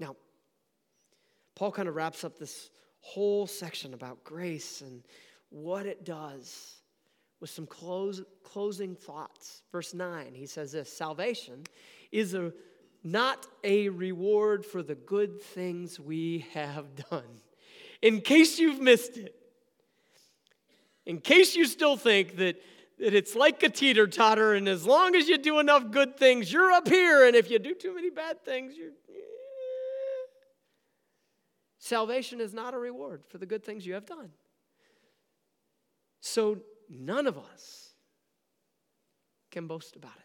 Now, 0.00 0.16
Paul 1.54 1.70
kind 1.70 1.86
of 1.86 1.94
wraps 1.94 2.24
up 2.24 2.38
this 2.38 2.70
whole 3.00 3.46
section 3.46 3.92
about 3.92 4.24
grace 4.24 4.80
and 4.80 5.02
what 5.50 5.84
it 5.84 6.06
does 6.06 6.80
with 7.44 7.50
some 7.50 7.66
close, 7.66 8.22
closing 8.42 8.94
thoughts. 8.94 9.60
Verse 9.70 9.92
9, 9.92 10.32
he 10.32 10.46
says 10.46 10.72
this 10.72 10.90
Salvation 10.90 11.62
is 12.10 12.32
a, 12.32 12.54
not 13.02 13.46
a 13.62 13.90
reward 13.90 14.64
for 14.64 14.82
the 14.82 14.94
good 14.94 15.42
things 15.42 16.00
we 16.00 16.46
have 16.54 16.86
done. 17.10 17.42
In 18.00 18.22
case 18.22 18.58
you've 18.58 18.80
missed 18.80 19.18
it, 19.18 19.34
in 21.04 21.18
case 21.18 21.54
you 21.54 21.66
still 21.66 21.98
think 21.98 22.36
that, 22.36 22.62
that 22.98 23.12
it's 23.12 23.36
like 23.36 23.62
a 23.62 23.68
teeter 23.68 24.06
totter, 24.06 24.54
and 24.54 24.66
as 24.66 24.86
long 24.86 25.14
as 25.14 25.28
you 25.28 25.36
do 25.36 25.58
enough 25.58 25.90
good 25.90 26.16
things, 26.16 26.50
you're 26.50 26.72
up 26.72 26.88
here, 26.88 27.26
and 27.26 27.36
if 27.36 27.50
you 27.50 27.58
do 27.58 27.74
too 27.74 27.94
many 27.94 28.08
bad 28.08 28.42
things, 28.42 28.72
you're. 28.74 28.92
Salvation 31.76 32.40
is 32.40 32.54
not 32.54 32.72
a 32.72 32.78
reward 32.78 33.22
for 33.28 33.36
the 33.36 33.44
good 33.44 33.62
things 33.62 33.86
you 33.86 33.92
have 33.92 34.06
done. 34.06 34.30
So 36.22 36.62
none 36.90 37.26
of 37.26 37.38
us 37.38 37.90
can 39.50 39.66
boast 39.66 39.96
about 39.96 40.16
it. 40.16 40.22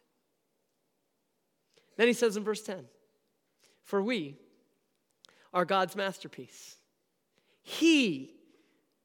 Then 1.97 2.07
he 2.07 2.13
says 2.13 2.37
in 2.37 2.43
verse 2.43 2.61
10 2.61 2.85
For 3.83 4.01
we 4.01 4.37
are 5.53 5.65
God's 5.65 5.95
masterpiece. 5.95 6.77
He 7.61 8.35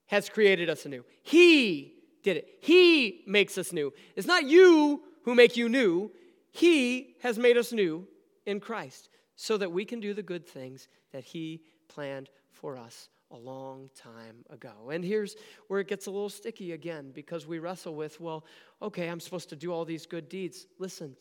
has 0.07 0.29
created 0.29 0.71
us 0.71 0.87
anew. 0.87 1.05
He 1.23 1.95
did 2.23 2.37
it. 2.39 2.49
He 2.61 3.23
makes 3.27 3.59
us 3.59 3.73
new. 3.73 3.93
It's 4.17 4.27
not 4.27 4.45
you 4.45 5.03
who 5.25 5.35
make 5.35 5.57
you 5.57 5.69
new. 5.69 6.11
He 6.53 7.17
has 7.23 7.39
made 7.39 7.57
us 7.57 7.73
new 7.73 8.07
in 8.47 8.61
Christ 8.61 9.09
so 9.37 9.57
that 9.57 9.73
we 9.73 9.85
can 9.85 10.01
do 10.01 10.15
the 10.15 10.23
good 10.23 10.47
things 10.47 10.89
that 11.13 11.25
He 11.25 11.63
planned 11.89 12.29
for 12.53 12.77
us 12.77 13.09
a 13.35 13.37
long 13.37 13.91
time 13.97 14.37
ago. 14.49 14.91
And 14.91 15.05
here's 15.05 15.35
where 15.67 15.81
it 15.81 15.89
gets 15.89 16.07
a 16.07 16.11
little 16.11 16.29
sticky 16.29 16.73
again 16.73 17.11
because 17.13 17.47
we 17.47 17.59
wrestle 17.59 17.95
with, 17.95 18.21
well, 18.21 18.45
okay, 18.81 19.09
I'm 19.09 19.21
supposed 19.21 19.49
to 19.51 19.57
do 19.57 19.73
all 19.73 19.85
these 19.85 20.07
good 20.07 20.29
deeds. 20.29 20.67
Listen, 20.79 21.17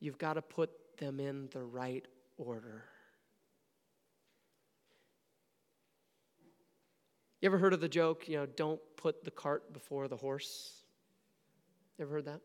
you've 0.00 0.18
got 0.18 0.34
to 0.34 0.42
put 0.42 0.70
them 0.98 1.20
in 1.20 1.48
the 1.52 1.62
right 1.62 2.06
order. 2.38 2.84
You 7.40 7.46
ever 7.46 7.58
heard 7.58 7.72
of 7.72 7.80
the 7.80 7.88
joke, 7.88 8.26
you 8.28 8.36
know, 8.36 8.46
don't 8.46 8.80
put 8.96 9.24
the 9.24 9.30
cart 9.30 9.72
before 9.72 10.08
the 10.08 10.16
horse? 10.16 10.82
Ever 11.98 12.14
heard 12.14 12.24
that? 12.26 12.40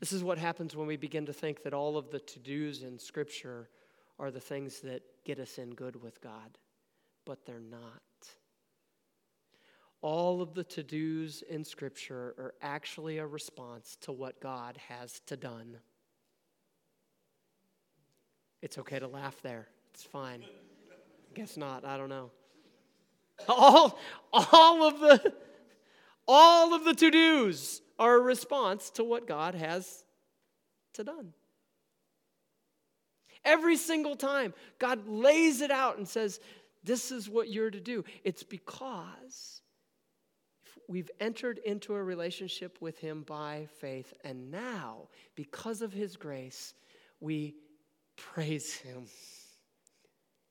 This 0.00 0.12
is 0.12 0.22
what 0.22 0.38
happens 0.38 0.76
when 0.76 0.86
we 0.86 0.96
begin 0.96 1.26
to 1.26 1.32
think 1.32 1.62
that 1.64 1.74
all 1.74 1.96
of 1.96 2.10
the 2.10 2.20
to 2.20 2.38
dos 2.38 2.82
in 2.82 2.98
Scripture 2.98 3.68
are 4.18 4.30
the 4.30 4.40
things 4.40 4.80
that 4.80 5.02
get 5.24 5.38
us 5.38 5.58
in 5.58 5.70
good 5.70 6.00
with 6.02 6.20
God, 6.20 6.58
but 7.24 7.44
they're 7.46 7.60
not. 7.60 8.02
All 10.00 10.40
of 10.40 10.54
the 10.54 10.64
to 10.64 10.82
dos 10.82 11.42
in 11.42 11.64
Scripture 11.64 12.34
are 12.38 12.54
actually 12.62 13.18
a 13.18 13.26
response 13.26 13.96
to 14.02 14.12
what 14.12 14.40
God 14.40 14.78
has 14.88 15.20
to 15.26 15.36
done. 15.36 15.78
It's 18.62 18.78
okay 18.78 18.98
to 18.98 19.08
laugh 19.08 19.40
there. 19.42 19.68
It's 19.92 20.04
fine. 20.04 20.44
Guess 21.34 21.56
not. 21.56 21.84
I 21.84 21.96
don't 21.96 22.08
know. 22.08 22.30
All, 23.48 23.98
all 24.32 24.82
of 24.82 25.00
the 25.00 25.32
all 26.26 26.74
of 26.74 26.84
the 26.84 26.92
to-dos 26.92 27.80
are 27.98 28.16
a 28.16 28.20
response 28.20 28.90
to 28.90 29.04
what 29.04 29.26
God 29.26 29.54
has 29.54 30.04
to 30.94 31.04
done. 31.04 31.32
Every 33.48 33.78
single 33.78 34.14
time, 34.14 34.52
God 34.78 35.08
lays 35.08 35.62
it 35.62 35.70
out 35.70 35.96
and 35.96 36.06
says, 36.06 36.38
This 36.84 37.10
is 37.10 37.30
what 37.30 37.48
you're 37.48 37.70
to 37.70 37.80
do. 37.80 38.04
It's 38.22 38.42
because 38.42 39.62
we've 40.86 41.10
entered 41.18 41.58
into 41.64 41.94
a 41.94 42.02
relationship 42.02 42.76
with 42.82 42.98
Him 42.98 43.22
by 43.22 43.66
faith, 43.80 44.12
and 44.22 44.50
now, 44.50 45.08
because 45.34 45.80
of 45.80 45.94
His 45.94 46.14
grace, 46.16 46.74
we 47.20 47.54
praise 48.18 48.74
Him. 48.74 49.06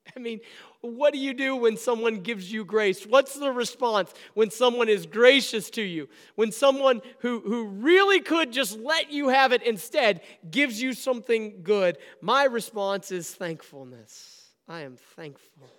I 0.15 0.19
mean, 0.19 0.39
what 0.81 1.13
do 1.13 1.19
you 1.19 1.33
do 1.33 1.55
when 1.55 1.77
someone 1.77 2.21
gives 2.21 2.51
you 2.51 2.63
grace? 2.63 3.05
What's 3.05 3.35
the 3.35 3.51
response 3.51 4.13
when 4.33 4.51
someone 4.51 4.89
is 4.89 5.05
gracious 5.05 5.69
to 5.71 5.81
you? 5.81 6.07
When 6.35 6.51
someone 6.51 7.01
who, 7.19 7.41
who 7.41 7.67
really 7.67 8.21
could 8.21 8.51
just 8.51 8.77
let 8.79 9.11
you 9.11 9.29
have 9.29 9.51
it 9.51 9.63
instead 9.63 10.21
gives 10.49 10.81
you 10.81 10.93
something 10.93 11.61
good? 11.63 11.97
My 12.21 12.45
response 12.45 13.11
is 13.11 13.33
thankfulness. 13.33 14.51
I 14.67 14.81
am 14.81 14.97
thankful. 15.15 15.69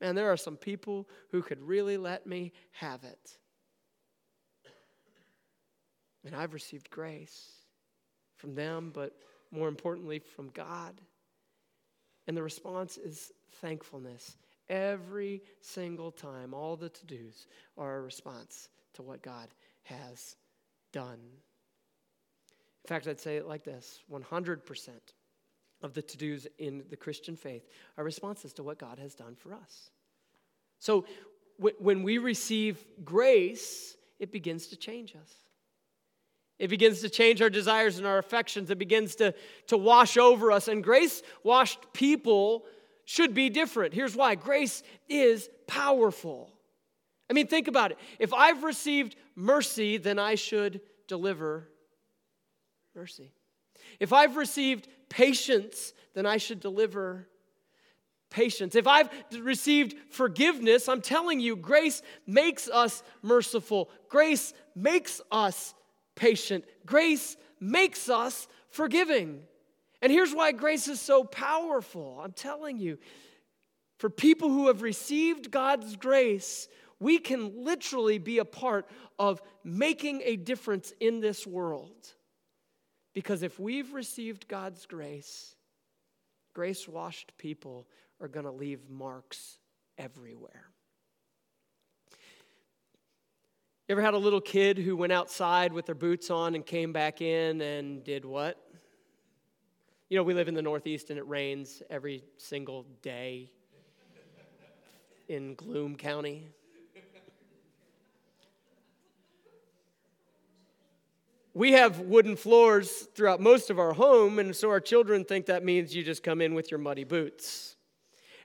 Man, 0.00 0.14
there 0.14 0.30
are 0.30 0.36
some 0.36 0.56
people 0.56 1.08
who 1.30 1.42
could 1.42 1.60
really 1.60 1.96
let 1.96 2.26
me 2.26 2.52
have 2.72 3.02
it. 3.04 3.38
And 6.24 6.34
I've 6.34 6.52
received 6.52 6.90
grace 6.90 7.52
from 8.36 8.54
them, 8.54 8.90
but 8.92 9.12
more 9.50 9.68
importantly, 9.68 10.18
from 10.18 10.48
God. 10.50 11.00
And 12.26 12.36
the 12.36 12.42
response 12.42 12.96
is 12.96 13.32
thankfulness. 13.60 14.36
Every 14.68 15.42
single 15.60 16.10
time, 16.10 16.52
all 16.52 16.76
the 16.76 16.88
to 16.88 17.06
dos 17.06 17.46
are 17.78 17.96
a 17.96 18.02
response 18.02 18.68
to 18.94 19.02
what 19.02 19.22
God 19.22 19.48
has 19.84 20.36
done. 20.92 21.20
In 22.84 22.88
fact, 22.88 23.06
I'd 23.06 23.20
say 23.20 23.36
it 23.36 23.46
like 23.46 23.64
this 23.64 24.00
100% 24.10 24.88
of 25.82 25.94
the 25.94 26.02
to 26.02 26.16
dos 26.16 26.46
in 26.58 26.84
the 26.90 26.96
Christian 26.96 27.36
faith 27.36 27.68
are 27.96 28.04
responses 28.04 28.52
to 28.54 28.62
what 28.62 28.78
God 28.78 28.98
has 28.98 29.14
done 29.14 29.36
for 29.36 29.54
us. 29.54 29.90
So 30.78 31.06
when 31.58 32.02
we 32.02 32.18
receive 32.18 32.84
grace, 33.04 33.96
it 34.18 34.32
begins 34.32 34.66
to 34.68 34.76
change 34.76 35.14
us. 35.14 35.32
It 36.58 36.68
begins 36.68 37.02
to 37.02 37.10
change 37.10 37.42
our 37.42 37.50
desires 37.50 37.98
and 37.98 38.06
our 38.06 38.18
affections. 38.18 38.70
It 38.70 38.78
begins 38.78 39.16
to, 39.16 39.34
to 39.66 39.76
wash 39.76 40.16
over 40.16 40.50
us. 40.50 40.68
And 40.68 40.82
grace 40.82 41.22
washed 41.42 41.92
people 41.92 42.64
should 43.04 43.34
be 43.34 43.50
different. 43.50 43.92
Here's 43.92 44.16
why 44.16 44.34
grace 44.34 44.82
is 45.08 45.50
powerful. 45.66 46.50
I 47.28 47.34
mean, 47.34 47.46
think 47.46 47.68
about 47.68 47.90
it. 47.90 47.98
If 48.18 48.32
I've 48.32 48.62
received 48.62 49.16
mercy, 49.34 49.98
then 49.98 50.18
I 50.18 50.34
should 50.34 50.80
deliver 51.08 51.68
mercy. 52.94 53.32
If 54.00 54.12
I've 54.12 54.36
received 54.36 54.88
patience, 55.08 55.92
then 56.14 56.24
I 56.24 56.38
should 56.38 56.60
deliver 56.60 57.28
patience. 58.30 58.74
If 58.74 58.86
I've 58.86 59.08
received 59.40 59.94
forgiveness, 60.10 60.88
I'm 60.88 61.02
telling 61.02 61.40
you, 61.40 61.56
grace 61.56 62.02
makes 62.26 62.68
us 62.68 63.02
merciful. 63.22 63.90
Grace 64.08 64.52
makes 64.74 65.20
us 65.30 65.74
patient. 66.16 66.64
Grace 66.84 67.36
makes 67.60 68.08
us 68.08 68.48
forgiving. 68.70 69.42
And 70.02 70.12
here's 70.12 70.34
why 70.34 70.52
grace 70.52 70.88
is 70.88 71.00
so 71.00 71.24
powerful. 71.24 72.20
I'm 72.22 72.32
telling 72.32 72.78
you, 72.78 72.98
for 73.98 74.10
people 74.10 74.50
who 74.50 74.66
have 74.66 74.82
received 74.82 75.50
God's 75.50 75.96
grace, 75.96 76.68
we 76.98 77.18
can 77.18 77.64
literally 77.64 78.18
be 78.18 78.38
a 78.38 78.44
part 78.44 78.88
of 79.18 79.40
making 79.64 80.22
a 80.24 80.36
difference 80.36 80.92
in 81.00 81.20
this 81.20 81.46
world. 81.46 82.14
Because 83.14 83.42
if 83.42 83.58
we've 83.58 83.94
received 83.94 84.48
God's 84.48 84.84
grace, 84.84 85.54
grace 86.54 86.86
washed 86.86 87.32
people 87.38 87.86
are 88.20 88.28
going 88.28 88.44
to 88.44 88.52
leave 88.52 88.90
marks 88.90 89.58
everywhere. 89.96 90.66
You 93.88 93.92
ever 93.92 94.02
had 94.02 94.14
a 94.14 94.18
little 94.18 94.40
kid 94.40 94.78
who 94.78 94.96
went 94.96 95.12
outside 95.12 95.72
with 95.72 95.86
their 95.86 95.94
boots 95.94 96.28
on 96.28 96.56
and 96.56 96.66
came 96.66 96.92
back 96.92 97.22
in 97.22 97.60
and 97.60 98.02
did 98.02 98.24
what? 98.24 98.60
You 100.08 100.16
know, 100.16 100.24
we 100.24 100.34
live 100.34 100.48
in 100.48 100.54
the 100.54 100.62
Northeast 100.62 101.10
and 101.10 101.18
it 101.20 101.28
rains 101.28 101.84
every 101.88 102.24
single 102.36 102.84
day 103.00 103.52
in 105.28 105.54
Gloom 105.54 105.94
County. 105.94 106.48
We 111.54 111.70
have 111.72 112.00
wooden 112.00 112.34
floors 112.34 113.06
throughout 113.14 113.40
most 113.40 113.70
of 113.70 113.78
our 113.78 113.92
home, 113.92 114.40
and 114.40 114.54
so 114.54 114.68
our 114.68 114.80
children 114.80 115.24
think 115.24 115.46
that 115.46 115.64
means 115.64 115.94
you 115.94 116.02
just 116.02 116.24
come 116.24 116.40
in 116.40 116.54
with 116.54 116.72
your 116.72 116.78
muddy 116.78 117.04
boots. 117.04 117.76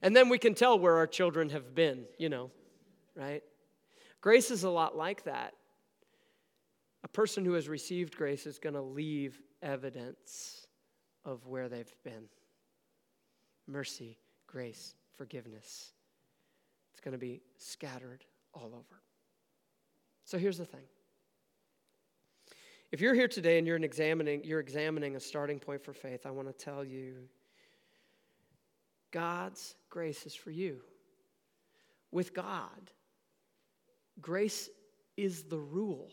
And 0.04 0.16
then 0.16 0.30
we 0.30 0.38
can 0.38 0.54
tell 0.54 0.78
where 0.78 0.98
our 0.98 1.08
children 1.08 1.50
have 1.50 1.74
been, 1.74 2.06
you 2.20 2.30
know, 2.30 2.52
right? 3.16 3.42
Grace 4.22 4.52
is 4.52 4.64
a 4.64 4.70
lot 4.70 4.96
like 4.96 5.24
that. 5.24 5.54
A 7.04 7.08
person 7.08 7.44
who 7.44 7.54
has 7.54 7.68
received 7.68 8.16
grace 8.16 8.46
is 8.46 8.60
going 8.60 8.76
to 8.76 8.82
leave 8.82 9.42
evidence 9.64 10.68
of 11.26 11.48
where 11.48 11.68
they've 11.68 11.94
been 12.04 12.26
mercy, 13.68 14.18
grace, 14.48 14.96
forgiveness. 15.18 15.92
It's 16.92 17.02
going 17.02 17.14
to 17.14 17.18
be 17.18 17.42
scattered 17.58 18.24
all 18.54 18.74
over. 18.74 19.02
So 20.26 20.38
here's 20.38 20.58
the 20.58 20.66
thing. 20.66 20.86
If 22.92 23.02
you're 23.02 23.16
here 23.16 23.28
today 23.28 23.58
and 23.58 23.66
you're 23.66 23.78
examining, 23.78 24.44
you're 24.44 24.60
examining 24.60 25.16
a 25.16 25.20
starting 25.20 25.60
point 25.60 25.84
for 25.84 25.94
faith, 25.94 26.26
I 26.26 26.32
want 26.32 26.48
to 26.48 26.54
tell 26.54 26.84
you 26.84 27.16
God's 29.12 29.76
grace 29.90 30.26
is 30.26 30.36
for 30.36 30.52
you. 30.52 30.82
With 32.12 32.34
God, 32.34 32.92
Grace 34.19 34.69
is 35.17 35.43
the 35.43 35.60
rule, 35.60 36.12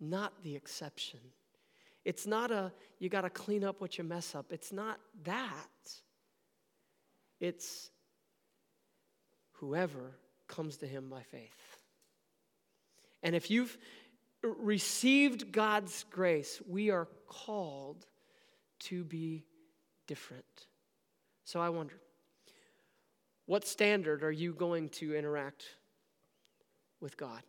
not 0.00 0.32
the 0.42 0.56
exception. 0.56 1.20
It's 2.04 2.26
not 2.26 2.50
a, 2.50 2.72
you 2.98 3.08
got 3.08 3.22
to 3.22 3.30
clean 3.30 3.64
up 3.64 3.80
what 3.80 3.98
you 3.98 4.04
mess 4.04 4.34
up. 4.34 4.52
It's 4.52 4.72
not 4.72 5.00
that. 5.24 5.70
It's 7.40 7.90
whoever 9.52 10.16
comes 10.46 10.76
to 10.78 10.86
him 10.86 11.08
by 11.10 11.22
faith. 11.22 11.78
And 13.22 13.34
if 13.34 13.50
you've 13.50 13.76
received 14.42 15.50
God's 15.50 16.04
grace, 16.10 16.62
we 16.68 16.90
are 16.90 17.08
called 17.26 18.06
to 18.78 19.02
be 19.02 19.44
different. 20.06 20.66
So 21.44 21.60
I 21.60 21.68
wonder, 21.70 22.00
what 23.46 23.66
standard 23.66 24.22
are 24.22 24.32
you 24.32 24.52
going 24.52 24.90
to 24.90 25.14
interact 25.14 25.64
with 27.00 27.16
God? 27.16 27.42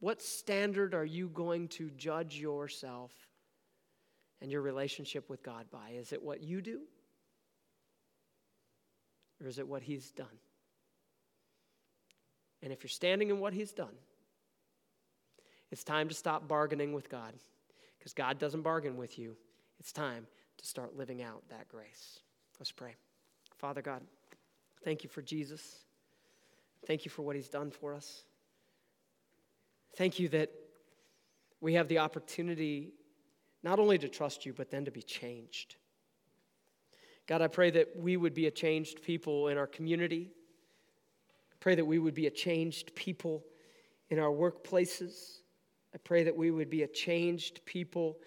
What 0.00 0.22
standard 0.22 0.94
are 0.94 1.04
you 1.04 1.28
going 1.28 1.68
to 1.68 1.90
judge 1.90 2.36
yourself 2.36 3.12
and 4.40 4.50
your 4.50 4.62
relationship 4.62 5.28
with 5.28 5.42
God 5.42 5.66
by? 5.70 5.90
Is 5.90 6.12
it 6.12 6.22
what 6.22 6.42
you 6.42 6.62
do? 6.62 6.80
Or 9.40 9.48
is 9.48 9.58
it 9.58 9.68
what 9.68 9.82
He's 9.82 10.10
done? 10.10 10.26
And 12.62 12.72
if 12.72 12.82
you're 12.82 12.88
standing 12.88 13.30
in 13.30 13.40
what 13.40 13.52
He's 13.52 13.72
done, 13.72 13.94
it's 15.70 15.84
time 15.84 16.08
to 16.08 16.14
stop 16.14 16.48
bargaining 16.48 16.92
with 16.92 17.08
God 17.08 17.32
because 17.98 18.12
God 18.12 18.38
doesn't 18.38 18.62
bargain 18.62 18.96
with 18.96 19.18
you. 19.18 19.36
It's 19.78 19.92
time 19.92 20.26
to 20.58 20.66
start 20.66 20.96
living 20.96 21.22
out 21.22 21.42
that 21.50 21.68
grace. 21.68 22.18
Let's 22.58 22.72
pray. 22.72 22.94
Father 23.58 23.82
God, 23.82 24.02
thank 24.84 25.04
you 25.04 25.10
for 25.10 25.22
Jesus. 25.22 25.78
Thank 26.86 27.04
you 27.04 27.10
for 27.10 27.22
what 27.22 27.36
He's 27.36 27.48
done 27.48 27.70
for 27.70 27.94
us. 27.94 28.24
Thank 29.96 30.18
you 30.18 30.28
that 30.30 30.50
we 31.60 31.74
have 31.74 31.88
the 31.88 31.98
opportunity 31.98 32.92
not 33.62 33.78
only 33.78 33.98
to 33.98 34.08
trust 34.08 34.46
you, 34.46 34.52
but 34.52 34.70
then 34.70 34.84
to 34.86 34.90
be 34.90 35.02
changed. 35.02 35.76
God, 37.26 37.42
I 37.42 37.48
pray 37.48 37.70
that 37.70 37.96
we 37.96 38.16
would 38.16 38.34
be 38.34 38.46
a 38.46 38.50
changed 38.50 39.02
people 39.02 39.48
in 39.48 39.58
our 39.58 39.66
community. 39.66 40.30
I 41.52 41.56
pray 41.60 41.74
that 41.74 41.84
we 41.84 41.98
would 41.98 42.14
be 42.14 42.26
a 42.26 42.30
changed 42.30 42.94
people 42.94 43.44
in 44.08 44.18
our 44.18 44.30
workplaces. 44.30 45.40
I 45.94 45.98
pray 45.98 46.24
that 46.24 46.36
we 46.36 46.50
would 46.50 46.70
be 46.70 46.82
a 46.82 46.88
changed 46.88 47.64
people 47.66 48.18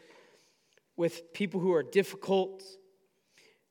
with 0.96 1.34
people 1.34 1.60
who 1.60 1.74
are 1.74 1.82
difficult, 1.84 2.64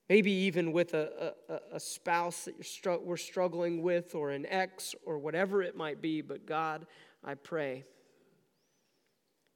maybe 0.08 0.32
even 0.32 0.72
with 0.72 0.94
a, 0.94 1.34
a, 1.48 1.76
a 1.76 1.80
spouse 1.80 2.46
that 2.46 2.66
str- 2.66 2.96
we're 3.00 3.16
struggling 3.16 3.80
with, 3.82 4.14
or 4.14 4.30
an 4.30 4.44
ex, 4.46 4.94
or 5.06 5.18
whatever 5.18 5.62
it 5.62 5.76
might 5.76 6.02
be. 6.02 6.20
But 6.20 6.46
God, 6.46 6.86
I 7.24 7.34
pray 7.34 7.84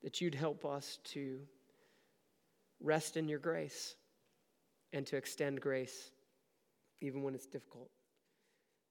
that 0.03 0.21
you'd 0.21 0.35
help 0.35 0.65
us 0.65 0.99
to 1.05 1.41
rest 2.81 3.17
in 3.17 3.29
your 3.29 3.39
grace 3.39 3.97
and 4.93 5.07
to 5.07 5.17
extend 5.17 5.61
grace 5.61 6.11
even 7.01 7.23
when 7.23 7.35
it's 7.35 7.47
difficult. 7.47 7.91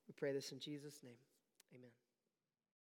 We 0.07 0.13
pray 0.13 0.33
this 0.33 0.51
in 0.51 0.59
Jesus' 0.59 0.99
name. 1.03 1.17
Amen. 1.73 1.89